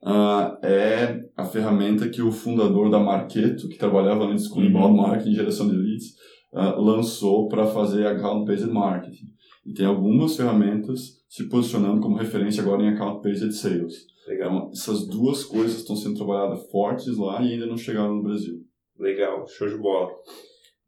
[0.03, 4.67] ah, é a ferramenta que o fundador da Marketo, que trabalhava antes com Uhum.
[4.67, 6.15] inbound marketing, geração de leads,
[6.55, 9.27] ah, lançou para fazer account-based marketing.
[9.71, 14.05] E tem algumas ferramentas se posicionando como referência agora em account-based sales.
[14.27, 14.49] Legal.
[14.49, 18.57] Então, essas duas coisas estão sendo trabalhadas fortes lá e ainda não chegaram no Brasil.
[18.99, 20.11] Legal, show de bola.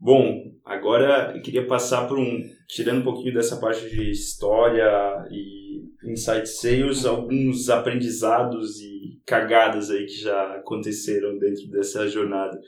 [0.00, 2.40] Bom, agora eu queria passar por um.
[2.66, 4.90] Tirando um pouquinho dessa parte de história
[5.30, 12.58] e insight sales, alguns aprendizados e cagadas aí que já aconteceram dentro dessa jornada.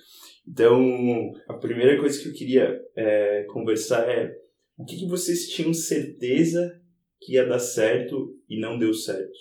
[0.47, 0.79] Então,
[1.49, 4.44] a primeira coisa que eu queria é, conversar é
[4.77, 6.81] o que, que vocês tinham certeza
[7.21, 9.39] que ia dar certo e não deu certo?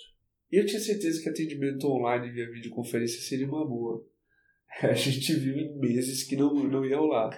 [0.50, 4.04] Eu tinha certeza que atendimento online via videoconferência seria uma boa.
[4.82, 7.30] A gente viu em meses que não, não ia rolar.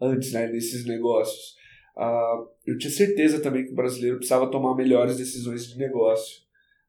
[0.00, 1.54] Antes, né, nesses negócios.
[1.96, 6.40] Ah, eu tinha certeza também que o brasileiro precisava tomar melhores decisões de negócio.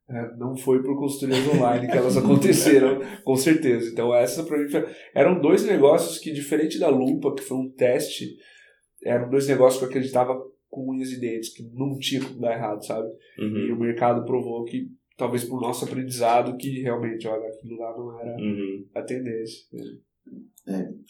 [0.10, 3.90] É, não foi por consultorias online que elas aconteceram, com certeza.
[3.90, 4.86] Então, essa para mim foi...
[5.14, 8.38] eram dois negócios que, diferente da Lupa, que foi um teste,
[9.04, 12.54] eram dois negócios que eu acreditava com unhas e dentes, que não tinha como dar
[12.54, 13.08] errado, sabe?
[13.40, 13.58] Uhum.
[13.68, 14.88] E o mercado provou que,
[15.18, 18.86] talvez por nosso aprendizado, que realmente, olha, aquilo lá não era Uhum.
[18.96, 19.66] a tendência.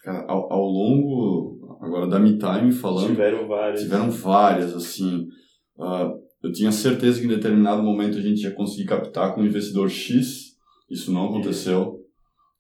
[0.03, 3.81] Cara, ao, ao longo, agora da Me Time falando, Tiveram várias.
[3.81, 5.27] tiveram várias, assim.
[5.79, 6.11] ah,
[6.43, 9.89] eu tinha certeza que em determinado momento a gente ia conseguir captar com o investidor
[9.89, 10.55] X,
[10.89, 11.99] isso não aconteceu.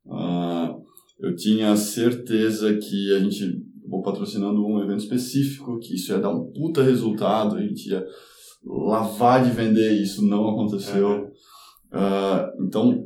[0.07, 0.75] Ah,
[1.19, 6.29] eu tinha certeza que a gente acabou patrocinando um evento específico, que isso ia dar
[6.29, 8.03] um puta resultado, a gente ia
[8.65, 11.27] lavar de vender, isso não aconteceu.
[11.91, 13.03] Ah, então,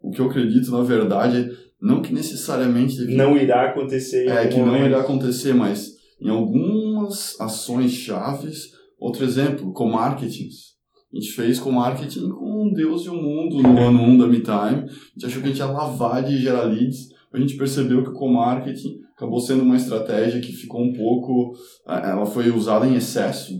[0.00, 4.58] o que eu acredito, na verdade, não que necessariamente devia Não irá acontecer é, que
[4.58, 4.86] não momento.
[4.86, 10.74] irá acontecer, mas em algumas ações chaves, outro exemplo, com marketings.
[11.12, 14.54] A gente fez com marketing com Deus e o mundo no ano 1 da MeTime.
[14.54, 17.13] A gente achou que a gente ia lavar de gerar leads.
[17.34, 21.52] A gente percebeu que com marketing acabou sendo uma estratégia que ficou um pouco.
[21.84, 23.52] ah, Ela foi usada em excesso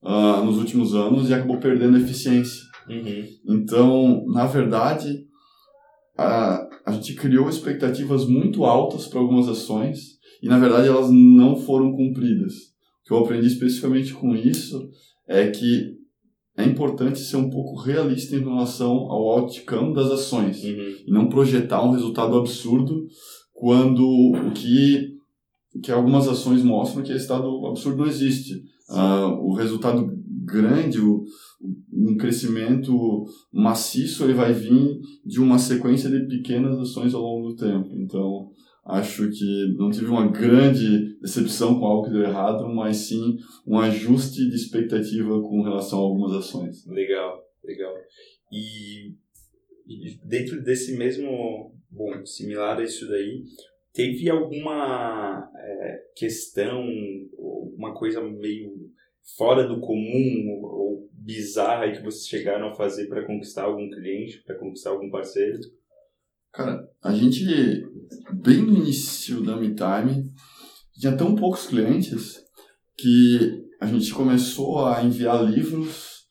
[0.00, 2.62] ah, nos últimos anos e acabou perdendo eficiência.
[2.88, 3.24] Uhum.
[3.48, 5.26] Então, na verdade,
[6.16, 9.98] a, a gente criou expectativas muito altas para algumas ações
[10.40, 12.54] e, na verdade, elas não foram cumpridas.
[12.54, 14.88] O que eu aprendi especificamente com isso
[15.26, 15.96] é que
[16.56, 20.94] é importante ser um pouco realista em relação ao outcome das ações Uhum.
[21.06, 23.06] e não projetar um resultado absurdo
[23.52, 25.08] quando o que,
[25.82, 28.54] que algumas ações mostram que esse resultado absurdo não existe.
[28.88, 30.08] Ah, o resultado
[30.44, 31.24] grande, o,
[31.92, 37.56] um crescimento maciço, ele vai vir de uma sequência de pequenas ações ao longo do
[37.56, 37.88] tempo.
[37.94, 38.48] Então,
[38.86, 43.78] acho que não tive uma grande decepção com algo que deu errado, mas sim um
[43.78, 46.86] ajuste de expectativa com relação a algumas ações.
[46.86, 47.92] Legal, legal.
[48.52, 49.14] E,
[50.24, 53.42] dentro desse mesmo, bom, similar a isso daí,
[53.92, 56.86] teve alguma é, questão,
[57.36, 58.72] ou uma coisa meio
[59.36, 64.56] fora do comum ou bizarra que vocês chegaram a fazer para conquistar algum cliente, para
[64.56, 65.58] conquistar algum parceiro?
[66.56, 67.44] Cara, a gente,
[68.32, 70.24] bem no início da MeTime,
[70.98, 72.38] tinha tão poucos clientes
[72.96, 76.24] que a gente começou a enviar livros,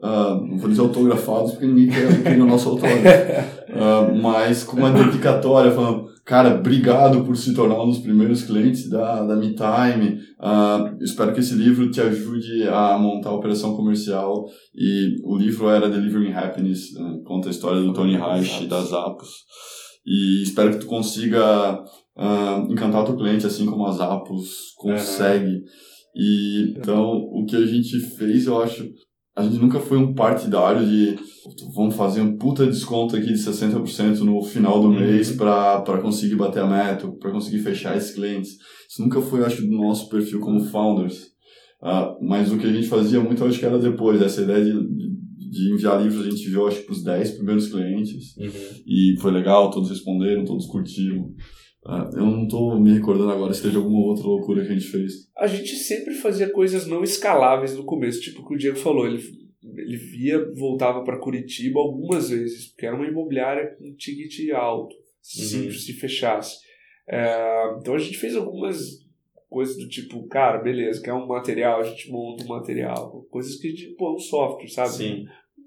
[0.00, 3.02] ah, não vou dizer autografados, porque ninguém quer, quer o nosso autógrafo,
[3.74, 8.88] ah, mas com uma dedicatória falando, cara, obrigado por se tornar um dos primeiros clientes
[8.88, 14.44] da, da MeTime, ah, espero que esse livro te ajude a montar a operação comercial,
[14.74, 19.30] e o livro era Delivering Happiness, né, conta a história do Tony Reich, das Apos,
[20.06, 21.82] e espero que tu consiga
[22.16, 25.62] ah, encantar o teu cliente assim como as Apos consegue.
[26.14, 28.86] E então o que a gente fez, eu acho,
[29.34, 31.18] a gente nunca foi um partidário de
[31.74, 35.00] vamos fazer um puta desconto aqui de 60% no final do Uhum.
[35.00, 38.50] mês para conseguir bater a meta, para conseguir fechar esses clientes.
[38.88, 41.32] Isso nunca foi, acho, do nosso perfil como founders.
[41.82, 44.72] Ah, mas o que a gente fazia muito, acho que era depois, essa ideia de,
[44.72, 48.36] de, enviar livros, a gente enviou, acho que os 10 primeiros clientes.
[48.86, 51.30] E foi legal, todos responderam, todos curtiram.
[51.84, 54.86] Ah, eu não tô me recordando agora se teve alguma outra loucura que a gente
[54.86, 55.28] fez.
[55.36, 59.06] A gente sempre fazia coisas não escaláveis no começo, tipo o que o Diego falou,
[59.06, 59.20] ele,
[59.76, 65.56] ele via, voltava para Curitiba algumas vezes, porque era uma imobiliária com ticket alto, se,
[65.56, 65.70] Uhum.
[65.72, 66.58] se fechasse.
[67.08, 69.02] É, então a gente fez algumas
[69.50, 73.26] coisas do tipo, cara, beleza, quer um material, a gente monta um material.
[73.28, 74.90] Coisas que a gente, pô, é um software, sabe?
[74.90, 75.24] Sim.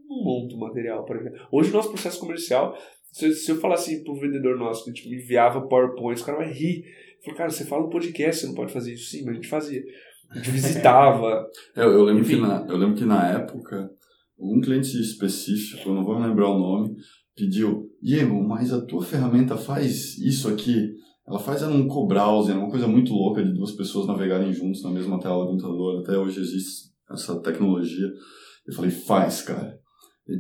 [0.07, 1.03] Não monta um material.
[1.03, 1.39] Por exemplo.
[1.51, 2.75] Hoje o nosso processo comercial,
[3.15, 6.39] se, se eu falar assim pro vendedor nosso, que tipo, me enviava PowerPoint, o cara
[6.39, 6.83] vai rir.
[7.23, 9.09] Falei, cara, você fala um podcast, você não pode fazer isso.
[9.09, 9.81] Sim, mas a gente fazia.
[10.29, 11.47] A gente visitava.
[11.77, 12.35] Eu, eu, lembro, Enfim.
[12.35, 13.89] que na, eu lembro que na época,
[14.37, 16.93] um cliente específico, eu não vou me lembrar o nome,
[17.33, 20.93] pediu, Diego, mas a tua ferramenta faz isso aqui?
[21.25, 24.91] Ela faz era um co-browser, uma coisa muito louca de duas pessoas navegarem juntos na
[24.91, 26.01] mesma tela do computador.
[26.01, 28.07] Até hoje existe essa tecnologia.
[28.67, 29.79] Eu falei, faz, cara.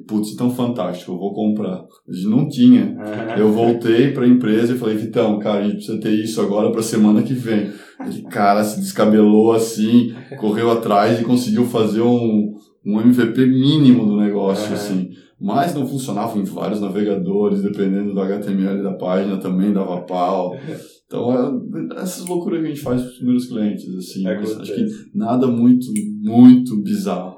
[0.07, 1.83] Putz, tão fantástico, eu vou comprar.
[2.09, 2.97] A gente não tinha.
[3.37, 6.71] Eu voltei para a empresa e falei, Vitão, cara, a gente precisa ter isso agora
[6.71, 7.71] para semana que vem.
[8.03, 14.17] Ele, cara, se descabelou assim, correu atrás e conseguiu fazer um, um MVP mínimo do
[14.17, 14.73] negócio, Aham.
[14.73, 15.09] assim.
[15.39, 20.57] Mas não funcionava em vários navegadores, dependendo do HTML da página, também dava pau.
[21.05, 24.23] Então, é, essas loucuras que a gente faz para os primeiros clientes, assim.
[24.23, 25.85] Mas acho que nada muito,
[26.23, 27.35] muito bizarro.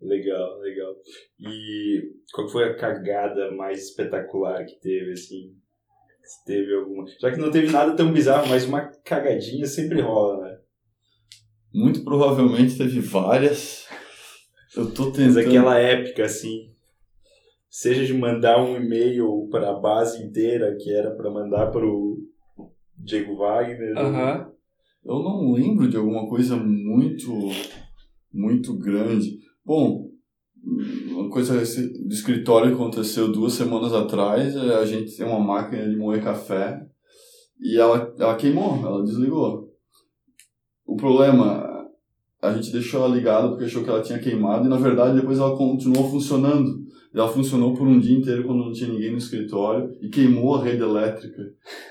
[0.00, 0.63] Legal, legal.
[1.38, 5.54] E qual foi a cagada mais espetacular que teve, assim?
[6.22, 7.04] Se teve alguma.
[7.20, 10.58] Já que não teve nada tão bizarro, mas uma cagadinha sempre rola, né?
[11.72, 13.86] Muito provavelmente teve várias.
[14.76, 15.38] Eu tô Mas tentando.
[15.40, 16.72] aquela épica, assim.
[17.68, 22.24] Seja de mandar um e-mail para a base inteira, que era para mandar para o
[22.96, 23.96] Diego Wagner.
[23.98, 24.52] Aham.
[25.04, 27.50] Eu não lembro de alguma coisa muito,
[28.32, 29.38] muito grande.
[29.64, 30.08] Bom,
[31.10, 35.88] uma coisa do escritório que aconteceu duas semanas atrás, é, a gente tem uma máquina
[35.88, 36.80] de moer café
[37.60, 39.68] e ela, ela queimou, ela desligou.
[40.86, 41.66] O problema,
[42.42, 45.38] a gente deixou ela ligada porque achou que ela tinha queimado e na verdade depois
[45.38, 46.84] ela continuou funcionando.
[47.14, 50.64] Ela funcionou por um dia inteiro quando não tinha ninguém no escritório e queimou a
[50.64, 51.42] rede elétrica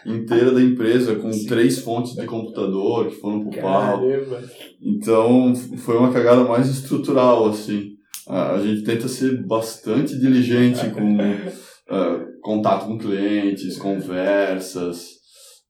[0.05, 4.01] inteira da empresa com três fontes de computador que foram pro pau.
[4.81, 7.93] Então foi uma cagada mais estrutural assim.
[8.27, 11.17] A, gente tenta ser bastante diligente com
[11.89, 15.07] ah, contato com clientes, conversas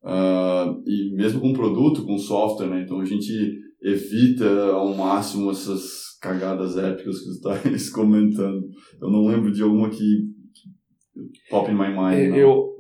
[0.04, 2.84] ah, e mesmo com produto, com software, né?
[2.84, 3.32] Então a gente
[3.82, 8.64] evita ao máximo essas cagadas épicas que você está comentando.
[9.02, 10.24] Eu não lembro de alguma que,
[11.50, 12.34] pop in my mind.
[12.34, 12.76] É, Eu,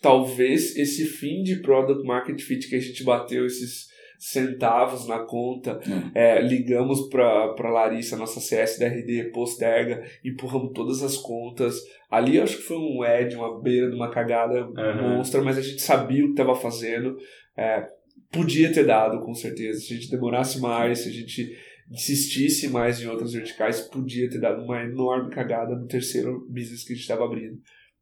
[0.00, 3.86] talvez esse fim de Product Market Fit que a gente bateu esses
[4.18, 5.80] centavos na conta,
[6.14, 11.80] é, ligamos para Larissa, nossa CS da RD, posterga, empurramos todas as contas.
[12.10, 15.16] Ali eu acho que foi um Ed, uma beira de uma cagada Aham.
[15.16, 17.16] monstra, mas a gente sabia o que estava fazendo.
[17.56, 17.88] É,
[18.30, 19.80] podia ter dado, com certeza.
[19.80, 21.56] Se a gente demorasse mais, se a gente
[21.90, 26.92] insistisse mais em outras verticais, podia ter dado uma enorme cagada no terceiro business que
[26.92, 27.58] a gente estava abrindo.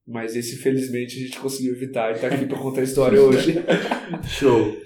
[0.07, 3.55] Mas esse, felizmente, a gente conseguiu evitar e tá aqui para contar a história hoje.
[4.29, 4.77] Show!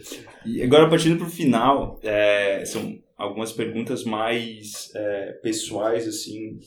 [0.47, 6.59] E agora, partindo para o final, é, são algumas perguntas mais é, pessoais, assim.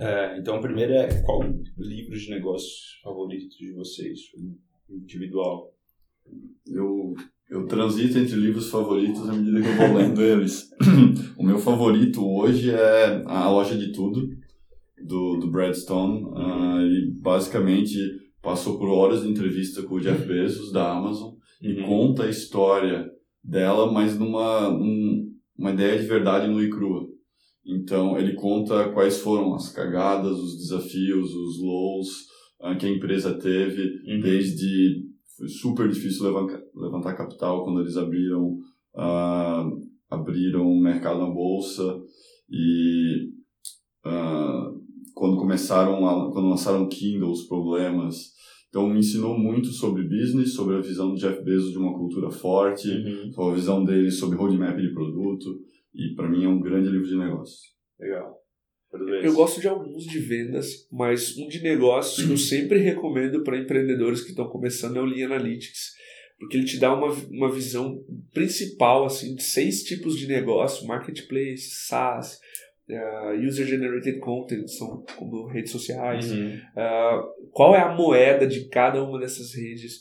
[0.00, 4.20] É, então, a primeira é: qual o livro de negócios favorito de vocês?
[4.88, 5.74] Individual.
[6.66, 7.14] eu,
[7.50, 10.70] eu transito entre livros favoritos à medida que eu vou lendo eles.
[11.36, 14.28] o meu favorito hoje é A Loja de Tudo,
[15.04, 16.24] do, do Brad Stone.
[16.34, 17.96] Ah, ele basicamente
[18.42, 21.86] passou por horas de entrevista com o Jeff Bezos, da Amazon, e Uhum.
[21.86, 23.06] conta a história
[23.42, 27.06] dela, mas numa um, uma ideia de verdade nua e crua.
[27.66, 32.08] Então, ele conta quais foram as cagadas, os desafios, os lows
[32.60, 34.20] ah, que a empresa teve, Uhum.
[34.20, 35.04] desde
[35.36, 38.56] foi super difícil levantar, levantar capital quando eles abriram
[38.94, 39.68] ah,
[40.10, 41.98] abriram o mercado na bolsa
[42.50, 43.30] e
[44.04, 44.70] ah,
[45.14, 48.34] quando começaram a, quando lançaram o Kindle os problemas
[48.68, 52.30] então me ensinou muito sobre business sobre a visão do Jeff Bezos de uma cultura
[52.30, 53.32] forte Uhum.
[53.32, 55.60] sobre a visão dele sobre roadmap de produto
[55.94, 58.44] e para mim é um grande livro de negócios Legal.
[59.24, 63.58] Eu gosto de alguns de vendas, mas um de negócios que eu sempre recomendo para
[63.58, 65.92] empreendedores que estão começando é o Lean Analytics,
[66.38, 67.98] porque ele te dá uma, uma visão
[68.32, 72.38] principal assim de seis tipos de negócio: marketplace, SaaS,
[72.88, 76.30] eh, user generated content, são como redes sociais.
[76.30, 76.58] Uhum.
[76.76, 80.00] Ah, qual é a moeda de cada uma dessas redes?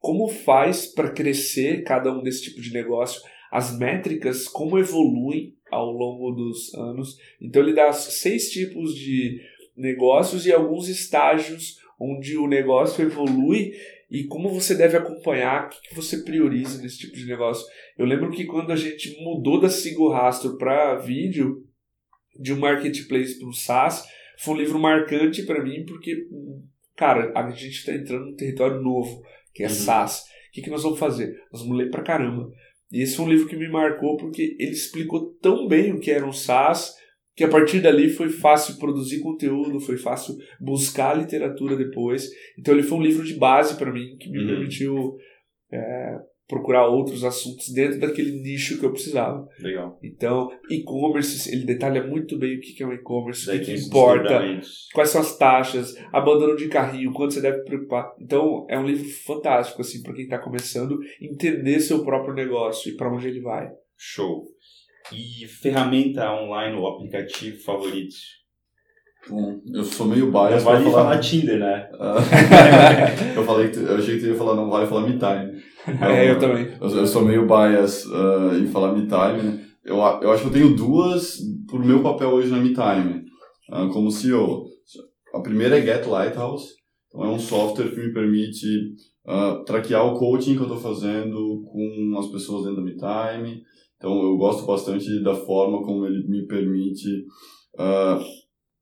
[0.00, 3.22] Como faz para crescer cada um desse tipo de negócio?
[3.50, 7.16] As métricas, como evoluem ao longo dos anos?
[7.40, 9.40] Então, ele dá seis tipos de
[9.76, 13.72] negócios e alguns estágios onde o negócio evolui
[14.10, 17.66] e como você deve acompanhar, o que que você prioriza nesse tipo de negócio.
[17.96, 21.64] Eu lembro que quando a gente mudou da Sigo Rastro para vídeo,
[22.38, 24.04] de um marketplace para um SaaS,
[24.38, 26.26] foi um livro marcante para mim, porque,
[26.96, 29.72] cara, a gente está entrando num território novo, que é Uhum.
[29.72, 30.20] SaaS.
[30.20, 31.34] O que, que nós vamos fazer?
[31.52, 32.48] Nós vamos ler pra caramba.
[32.92, 36.10] E esse foi um livro que me marcou porque ele explicou tão bem o que
[36.10, 36.94] era um SaaS,
[37.36, 42.28] que a partir dali foi fácil produzir conteúdo, foi fácil buscar literatura depois.
[42.56, 44.46] Então ele foi um livro de base para mim, que me Uhum.
[44.46, 45.16] permitiu
[45.72, 49.48] é, procurar outros assuntos dentro daquele nicho que eu precisava.
[49.58, 49.98] Legal.
[50.02, 54.40] Então, e-commerce, ele detalha muito bem o que é um e-commerce, o que, importa,
[54.92, 58.12] quais são as taxas, abandono de carrinho, quanto você deve preocupar.
[58.20, 62.96] Então, é um livro fantástico, assim, para quem está começando, entender seu próprio negócio e
[62.96, 63.70] para onde ele vai.
[63.96, 64.44] Show.
[65.12, 68.14] E ferramenta online ou aplicativo favorito?
[69.28, 71.18] Bom, eu sou meio Não bias vale falar falar.
[71.18, 71.88] Tinder, né?
[73.34, 75.62] Eu falei eu achei que tu ia falar não vale falar me time.
[75.86, 76.68] É, eu também.
[76.80, 79.42] Eu, eu sou meio bias ah, em falar me time.
[79.42, 79.64] né?
[79.84, 83.24] Eu, eu acho que eu tenho duas por meu papel hoje na me time,
[83.70, 84.64] ah, como CEO.
[85.34, 86.68] A primeira é Get Lighthouse.
[87.08, 88.66] Então é um software que me permite
[89.26, 93.62] ah, traquear o coaching que eu estou fazendo com as pessoas dentro da me time.
[93.96, 97.24] Então eu gosto bastante da forma como ele me permite
[97.78, 98.20] ah,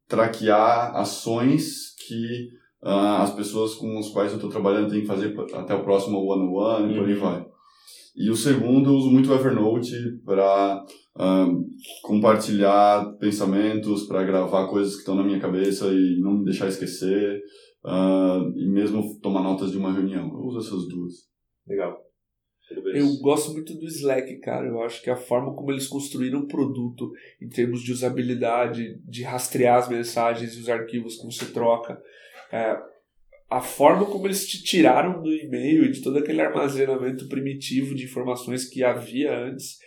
[0.09, 2.49] traquear ações que
[2.83, 6.19] ah, as pessoas com as quais eu estou trabalhando têm que fazer até o próximo
[6.19, 7.21] one-on-one e por aí Uhum.
[7.21, 7.47] vai.
[8.15, 10.85] E o segundo, eu uso muito o Evernote para
[12.03, 17.41] compartilhar pensamentos, para gravar coisas que estão na minha cabeça e não me deixar esquecer,
[17.85, 20.29] ah, e mesmo tomar notas de uma reunião.
[20.29, 21.15] Eu uso essas duas.
[21.67, 21.99] Legal.
[22.95, 24.67] Eu gosto muito do Slack, cara.
[24.67, 27.11] Eu acho que a forma como eles construíram o produto,
[27.41, 32.01] em termos de usabilidade, de rastrear as mensagens e os arquivos que você troca,
[32.53, 32.77] é,
[33.51, 38.05] a forma como eles te tiraram do e-mail e de todo aquele armazenamento primitivo de
[38.05, 39.79] informações que havia antes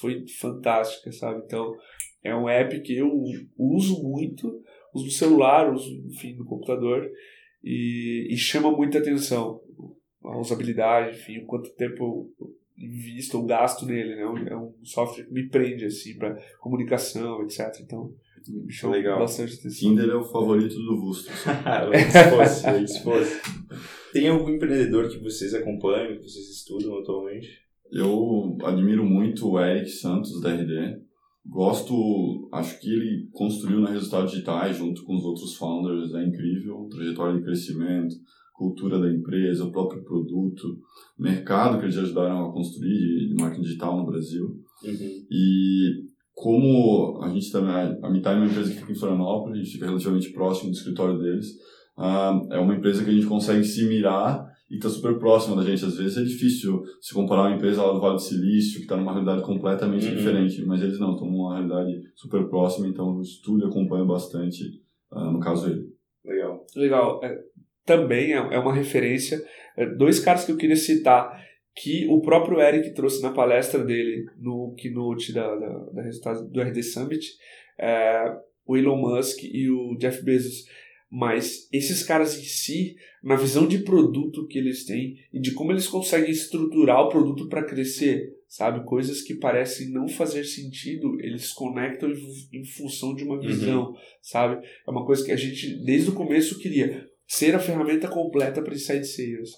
[0.00, 1.42] foi fantástica, sabe?
[1.44, 1.74] Então,
[2.22, 3.10] é um app que eu
[3.56, 4.62] uso muito,
[4.94, 7.08] uso no celular, uso, enfim, no computador,
[7.62, 9.60] e, e chama muita atenção
[10.24, 14.22] a usabilidade, enfim, o quanto tempo eu invisto ou gasto nele, né?
[14.50, 17.80] É um software que me prende, assim, para comunicação, etc.
[17.80, 18.14] Então,
[18.68, 19.18] chama Legal.
[19.18, 19.90] bastante atenção.
[19.90, 21.30] Tinder é o favorito do Vusto.
[21.32, 23.40] se fosse, aí se fosse.
[24.12, 27.48] Tem algum empreendedor que vocês acompanham, que vocês estudam atualmente?
[27.90, 31.00] Eu admiro muito o Eric Santos, da RD.
[31.46, 36.86] Gosto, acho que ele construiu na Resultados Digitais, junto com os outros founders, é incrível.
[36.90, 38.14] Trajetória de crescimento,
[38.52, 40.78] cultura da empresa, o próprio produto,
[41.18, 44.44] mercado que eles ajudaram a construir de, de marketing digital no Brasil.
[44.84, 45.26] Uhum.
[45.30, 46.07] E
[46.40, 49.72] como a gente também, a Mitai é uma empresa que fica em Florianópolis, a gente
[49.72, 51.46] fica relativamente próximo do escritório deles,
[51.96, 55.64] ah, é uma empresa que a gente consegue se mirar e está super próxima da
[55.64, 55.84] gente.
[55.84, 58.96] Às vezes é difícil se comparar uma empresa lá do Vale do Silício, que está
[58.96, 60.14] numa realidade completamente Uhum.
[60.14, 64.62] diferente, mas eles não, estão numa realidade super próxima, então eu estudo e acompanho bastante,
[65.10, 65.88] ah, no caso ele.
[66.24, 66.64] Legal.
[66.76, 67.20] Legal.
[67.24, 67.36] É,
[67.84, 69.42] também é, é uma referência.
[69.76, 71.47] É, dois caras que eu queria citar
[71.80, 76.60] que o próprio Eric trouxe na palestra dele no keynote da, da, da resultado do
[76.60, 77.36] RD Summit,
[77.78, 80.64] é, o Elon Musk e o Jeff Bezos.
[81.10, 85.72] Mas esses caras em si, na visão de produto que eles têm e de como
[85.72, 88.84] eles conseguem estruturar o produto para crescer, sabe?
[88.84, 92.10] Coisas que parecem não fazer sentido, eles conectam
[92.52, 94.62] em, função de uma visão, sabe?
[94.86, 98.74] É uma coisa que a gente, desde o começo, queria ser a ferramenta completa para
[98.74, 99.52] Inside Sales.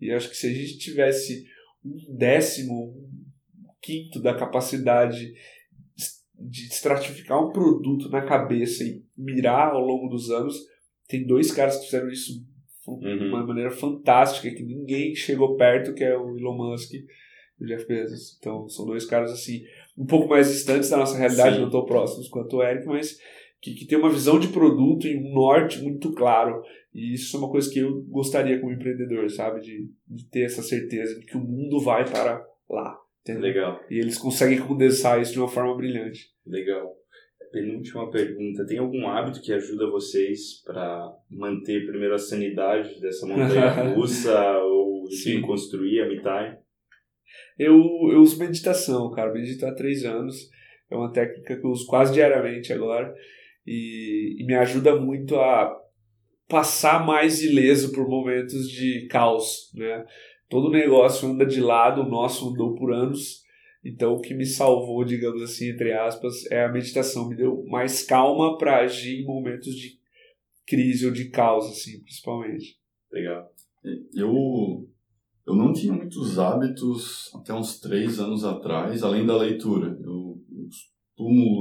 [0.00, 1.46] E acho que se a gente tivesse
[1.84, 5.32] um décimo, um quinto da capacidade
[6.38, 10.56] de estratificar um produto na cabeça e mirar ao longo dos anos,
[11.06, 12.44] tem dois caras que fizeram isso
[12.84, 17.04] de uma maneira fantástica, que ninguém chegou perto, que é o Elon Musk e
[17.60, 18.36] o Jeff Bezos.
[18.38, 19.62] Então, são dois caras, assim,
[19.96, 21.62] um pouco mais distantes da nossa realidade, Sim.
[21.62, 23.16] não tão próximos quanto o Eric, mas
[23.62, 26.62] que, que tem uma visão de produto e um norte muito claro.
[26.92, 29.60] E isso é uma coisa que eu gostaria como empreendedor, sabe?
[29.60, 32.98] De, de ter essa certeza de que o mundo vai para lá.
[33.20, 33.42] Entendeu?
[33.42, 33.80] Legal.
[33.88, 36.26] E eles conseguem condensar isso de uma forma brilhante.
[36.44, 36.92] Legal.
[37.52, 38.66] Penúltima pergunta.
[38.66, 45.04] Tem algum hábito que ajuda vocês para manter primeiro a sanidade dessa montanha russa ou
[45.08, 46.58] enfim, construir a Mitai?
[47.56, 47.76] Eu,
[48.10, 49.32] eu uso meditação, cara.
[49.32, 50.50] Medito há três anos.
[50.90, 53.14] É uma técnica que eu uso quase diariamente agora.
[53.66, 55.78] E, e me ajuda muito a
[56.48, 60.04] passar mais ileso por momentos de caos, né?
[60.48, 63.42] Todo negócio anda de lado, o nosso andou por anos.
[63.84, 67.28] Então, o que me salvou, digamos assim, entre aspas, é a meditação.
[67.28, 69.98] Me deu mais calma para agir em momentos de
[70.66, 72.78] crise ou de caos, assim, principalmente.
[73.10, 73.50] Legal.
[74.14, 74.88] Eu,
[75.46, 79.98] eu não tinha muitos hábitos até uns três anos atrás, além da leitura.
[80.04, 80.31] Eu,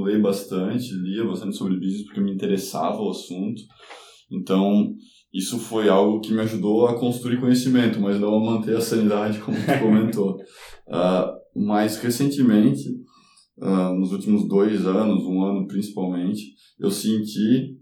[0.04, 3.62] ler bastante, lia bastante sobre business porque me interessava o assunto.
[4.32, 4.94] Então,
[5.34, 9.40] isso foi algo que me ajudou a construir conhecimento, mas não a manter a sanidade,
[9.40, 10.38] como tu comentou.
[10.88, 12.84] Ah, mas, recentemente,
[13.62, 17.78] ah, nos últimos dois anos, um ano principalmente, eu senti,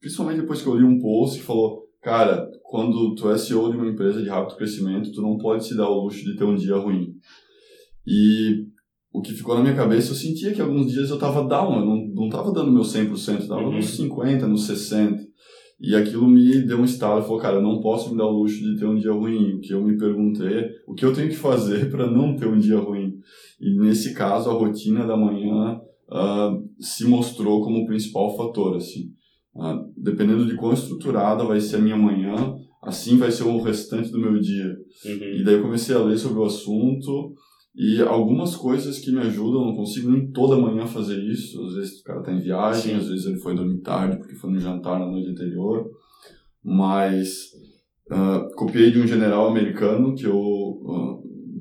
[0.00, 3.76] principalmente depois que eu li um post que falou, cara, quando tu é CEO de
[3.76, 6.54] uma empresa de rápido crescimento, tu não pode se dar o luxo de ter um
[6.54, 7.14] dia ruim.
[8.06, 8.66] E
[9.12, 11.86] o que ficou na minha cabeça, eu sentia que alguns dias eu tava down, eu
[11.86, 13.76] não, não tava dando meu 100%, eu tava Uhum.
[13.76, 15.26] nos 50, nos 60.
[15.80, 18.60] E aquilo me deu um estalo, falou, cara, eu não posso me dar o luxo
[18.60, 19.54] de ter um dia ruim.
[19.54, 22.58] O que eu me perguntei o que eu tenho que fazer para não ter um
[22.58, 23.14] dia ruim?
[23.60, 25.80] E nesse caso, a rotina da manhã
[26.10, 29.12] ah, se mostrou como o principal fator, assim.
[29.56, 34.10] Ah, dependendo de quão estruturada vai ser a minha manhã, assim vai ser o restante
[34.10, 34.76] do meu dia.
[35.04, 35.34] Uhum.
[35.40, 37.32] E daí eu comecei a ler sobre o assunto
[37.78, 41.64] e algumas coisas que me ajudam, não consigo nem toda manhã fazer isso.
[41.64, 42.98] Às vezes o cara tá em viagem, Sim.
[42.98, 45.88] às vezes ele foi dormir tarde porque foi no jantar na noite anterior.
[46.60, 47.52] Mas
[48.10, 50.34] ah, copiei de um general americano que eu,
[50.88, 51.18] ah,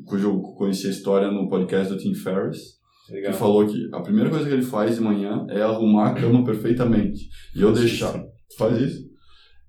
[0.08, 2.78] cujo eu conheci a história no podcast do Tim Ferriss.
[3.12, 3.32] Legal.
[3.32, 6.44] que falou que a primeira coisa que ele faz de manhã é arrumar a cama
[6.46, 7.30] perfeitamente.
[7.56, 8.26] E eu deixava.
[8.58, 9.08] Faz isso?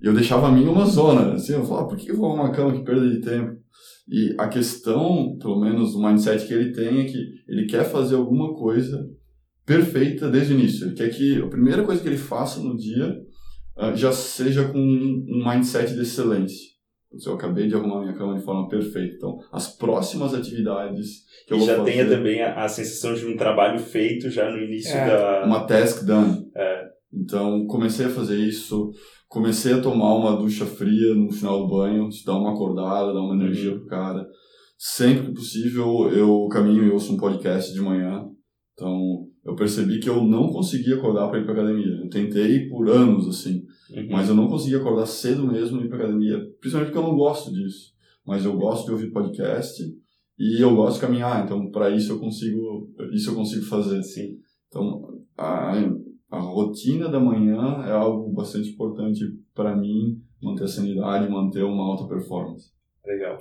[0.02, 1.34] E eu deixava a minha uma zona.
[1.34, 2.72] Assim, eu falava, por que eu vou arrumar a cama?
[2.72, 3.56] Que perda de tempo.
[4.08, 7.18] E a questão, pelo menos o mindset que ele tem, é que
[7.48, 9.06] ele quer fazer alguma coisa
[9.66, 10.86] perfeita desde o início.
[10.86, 13.14] Ele quer que a primeira coisa que ele faça no dia
[13.76, 16.68] ah, já seja com um mindset de excelência.
[17.26, 19.14] Eu acabei de arrumar minha cama de forma perfeita.
[19.16, 21.90] Então, as próximas atividades que eu E vou já fazer...
[21.90, 25.06] tenha também a, a sensação de um trabalho feito já no início É.
[25.06, 25.44] da.
[25.46, 26.46] uma task done.
[26.54, 26.88] É.
[27.12, 28.90] Então, comecei a fazer isso,
[29.28, 33.34] comecei a tomar uma ducha fria no final do banho, dá uma acordada, dá uma
[33.34, 34.26] energia pro cara.
[34.78, 38.24] Sempre que possível, eu caminho e ouço um podcast de manhã.
[38.72, 42.00] Então, eu percebi que eu não conseguia acordar para ir pra academia.
[42.02, 44.06] Eu tentei por anos, assim, Uhum.
[44.10, 47.16] mas eu não conseguia acordar cedo mesmo e ir pra academia, principalmente porque eu não
[47.16, 47.92] gosto disso.
[48.26, 49.82] Mas eu gosto de ouvir podcast
[50.38, 54.00] e eu gosto de caminhar, então para isso eu consigo, isso eu consigo fazer.
[54.02, 54.36] Sim.
[54.68, 55.02] Então,
[55.36, 55.72] a,
[56.30, 59.20] a rotina da manhã é algo bastante importante
[59.54, 62.70] para mim, manter a sanidade, manter uma alta performance.
[63.04, 63.38] Legal.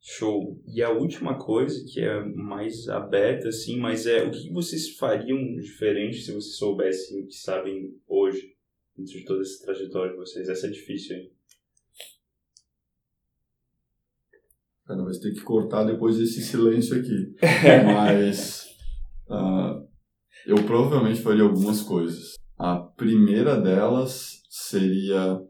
[0.00, 0.62] Show.
[0.66, 5.56] E a última coisa, que é mais aberta, assim, mas é o que vocês fariam
[5.56, 8.54] diferente se vocês soubessem o que sabem hoje,
[8.96, 10.48] dentro de toda essa trajetória de vocês?
[10.48, 11.32] Essa é difícil, hein?
[14.86, 17.34] Cara, vai ter que cortar depois desse silêncio aqui.
[17.84, 18.68] Mas
[19.28, 19.82] ah,
[20.46, 22.34] eu provavelmente faria algumas coisas.
[22.56, 25.40] A primeira delas seria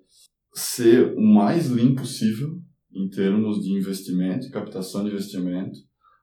[0.54, 2.58] ser o mais limpo possível
[2.94, 5.78] em termos de investimento captação de investimento,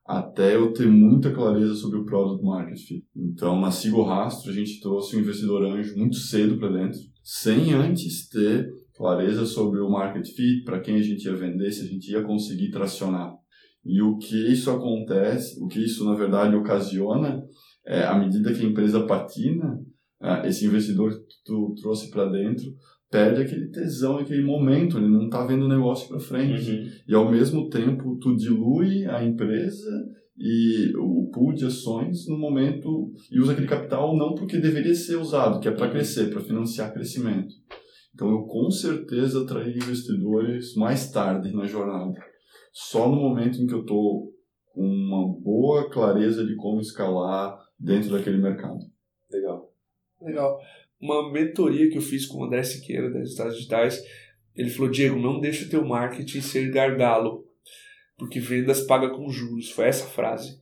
[0.05, 3.05] até eu ter muita clareza sobre o product market fit.
[3.15, 7.73] Então, na Sigo Rastro, a gente trouxe um investidor anjo muito cedo para dentro, sem
[7.73, 11.87] antes ter clareza sobre o market fit, para quem a gente ia vender, se a
[11.87, 13.33] gente ia conseguir tracionar.
[13.85, 17.43] E o que isso acontece, o que isso na verdade ocasiona,
[17.85, 19.79] é à medida que a empresa patina,
[20.21, 22.65] ah, esse investidor que tu trouxe para dentro
[23.11, 26.71] perde aquele tesão, aquele momento, ele não está vendo o negócio para frente.
[26.71, 26.87] Uhum.
[27.07, 29.91] E ao mesmo tempo tu dilui a empresa
[30.35, 35.17] e o pool de ações no momento e usa aquele capital não porque deveria ser
[35.17, 35.91] usado, que é para Uhum.
[35.91, 37.53] crescer, para financiar crescimento.
[38.15, 42.13] Então eu com certeza atraí investidores mais tarde na jornada.
[42.71, 44.31] Só no momento em que eu estou
[44.73, 48.79] com uma boa clareza de como escalar dentro daquele mercado.
[49.31, 49.73] Legal.
[50.21, 50.59] Legal.
[51.01, 54.01] Uma mentoria que eu fiz com o André Siqueira, das Estados Digitais,
[54.55, 57.45] ele falou, Diego, não deixa o teu marketing ser gargalo,
[58.17, 59.69] porque vendas paga com juros.
[59.71, 60.61] Foi essa frase.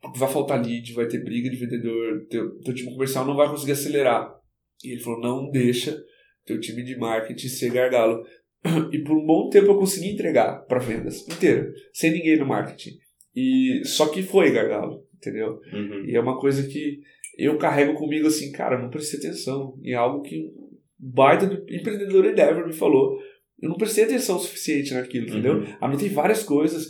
[0.00, 3.48] Porque vai faltar lead, vai ter briga de vendedor, teu, teu time comercial não vai
[3.48, 4.34] conseguir acelerar.
[4.82, 5.96] E ele falou, não deixa
[6.44, 8.24] teu time de marketing ser gargalo.
[8.92, 12.96] E por um bom tempo eu consegui entregar para vendas inteira, sem ninguém no marketing.
[13.34, 15.60] E só que foi gargalo, entendeu?
[15.72, 16.04] Uhum.
[16.06, 17.00] E é uma coisa que
[17.38, 22.26] eu carrego comigo assim, cara, não prestei atenção em algo que um baita do empreendedor
[22.26, 23.18] Endeavor me falou.
[23.60, 25.58] Eu não prestei atenção o suficiente naquilo, entendeu?
[25.58, 25.66] Uhum.
[25.80, 26.88] Anotei várias coisas,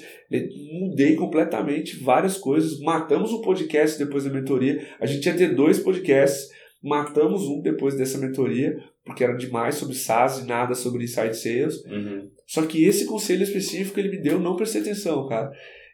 [0.72, 2.80] mudei completamente várias coisas.
[2.80, 4.86] Matamos um podcast depois da mentoria.
[4.98, 6.48] A gente ia ter dois podcasts,
[6.82, 11.84] matamos um depois dessa mentoria, porque era demais sobre SaaS e nada sobre inside sales.
[11.84, 12.30] Uhum.
[12.46, 15.52] Só que esse conselho específico ele me deu, não prestei atenção, cara.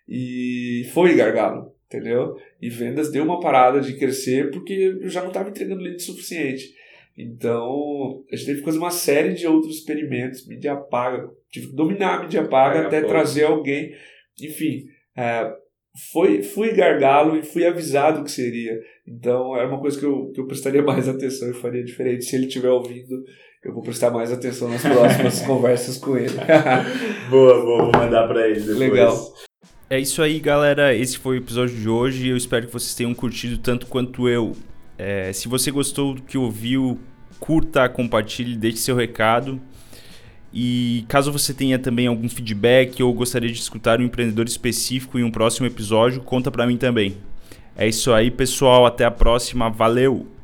[0.09, 2.37] E foi gargalo, entendeu?
[2.61, 6.65] E vendas deu uma parada de crescer porque eu já não estava entregando lead suficiente.
[7.17, 11.75] Então, a gente teve que fazer uma série de outros experimentos, mídia paga, tive que
[11.75, 13.93] dominar a mídia paga Paga até trazer alguém.
[14.41, 14.85] Enfim,
[15.17, 15.53] é,
[16.13, 18.79] foi, fui gargalo e fui avisado que seria.
[19.07, 22.25] Então, era uma coisa que eu, que eu prestaria mais atenção e faria diferente.
[22.25, 23.25] Se ele estiver ouvindo,
[23.65, 26.35] eu vou prestar mais atenção nas próximas conversas com ele.
[27.29, 28.79] Boa, boa, vou mandar pra ele depois.
[28.79, 29.48] Legal.
[29.91, 30.95] É isso aí, galera.
[30.95, 32.29] Esse foi o episódio de hoje.
[32.29, 34.55] Eu espero que vocês tenham curtido tanto quanto eu.
[34.99, 37.01] É, se você gostou do que ouviu,
[37.41, 39.59] curta, compartilhe, deixe seu recado.
[40.53, 45.25] E caso você tenha também algum feedback ou gostaria de escutar um empreendedor específico em
[45.25, 47.17] um próximo episódio, conta pra mim também.
[47.75, 48.85] É isso aí, pessoal.
[48.85, 49.71] Até a próxima.
[49.71, 50.38] Valeu!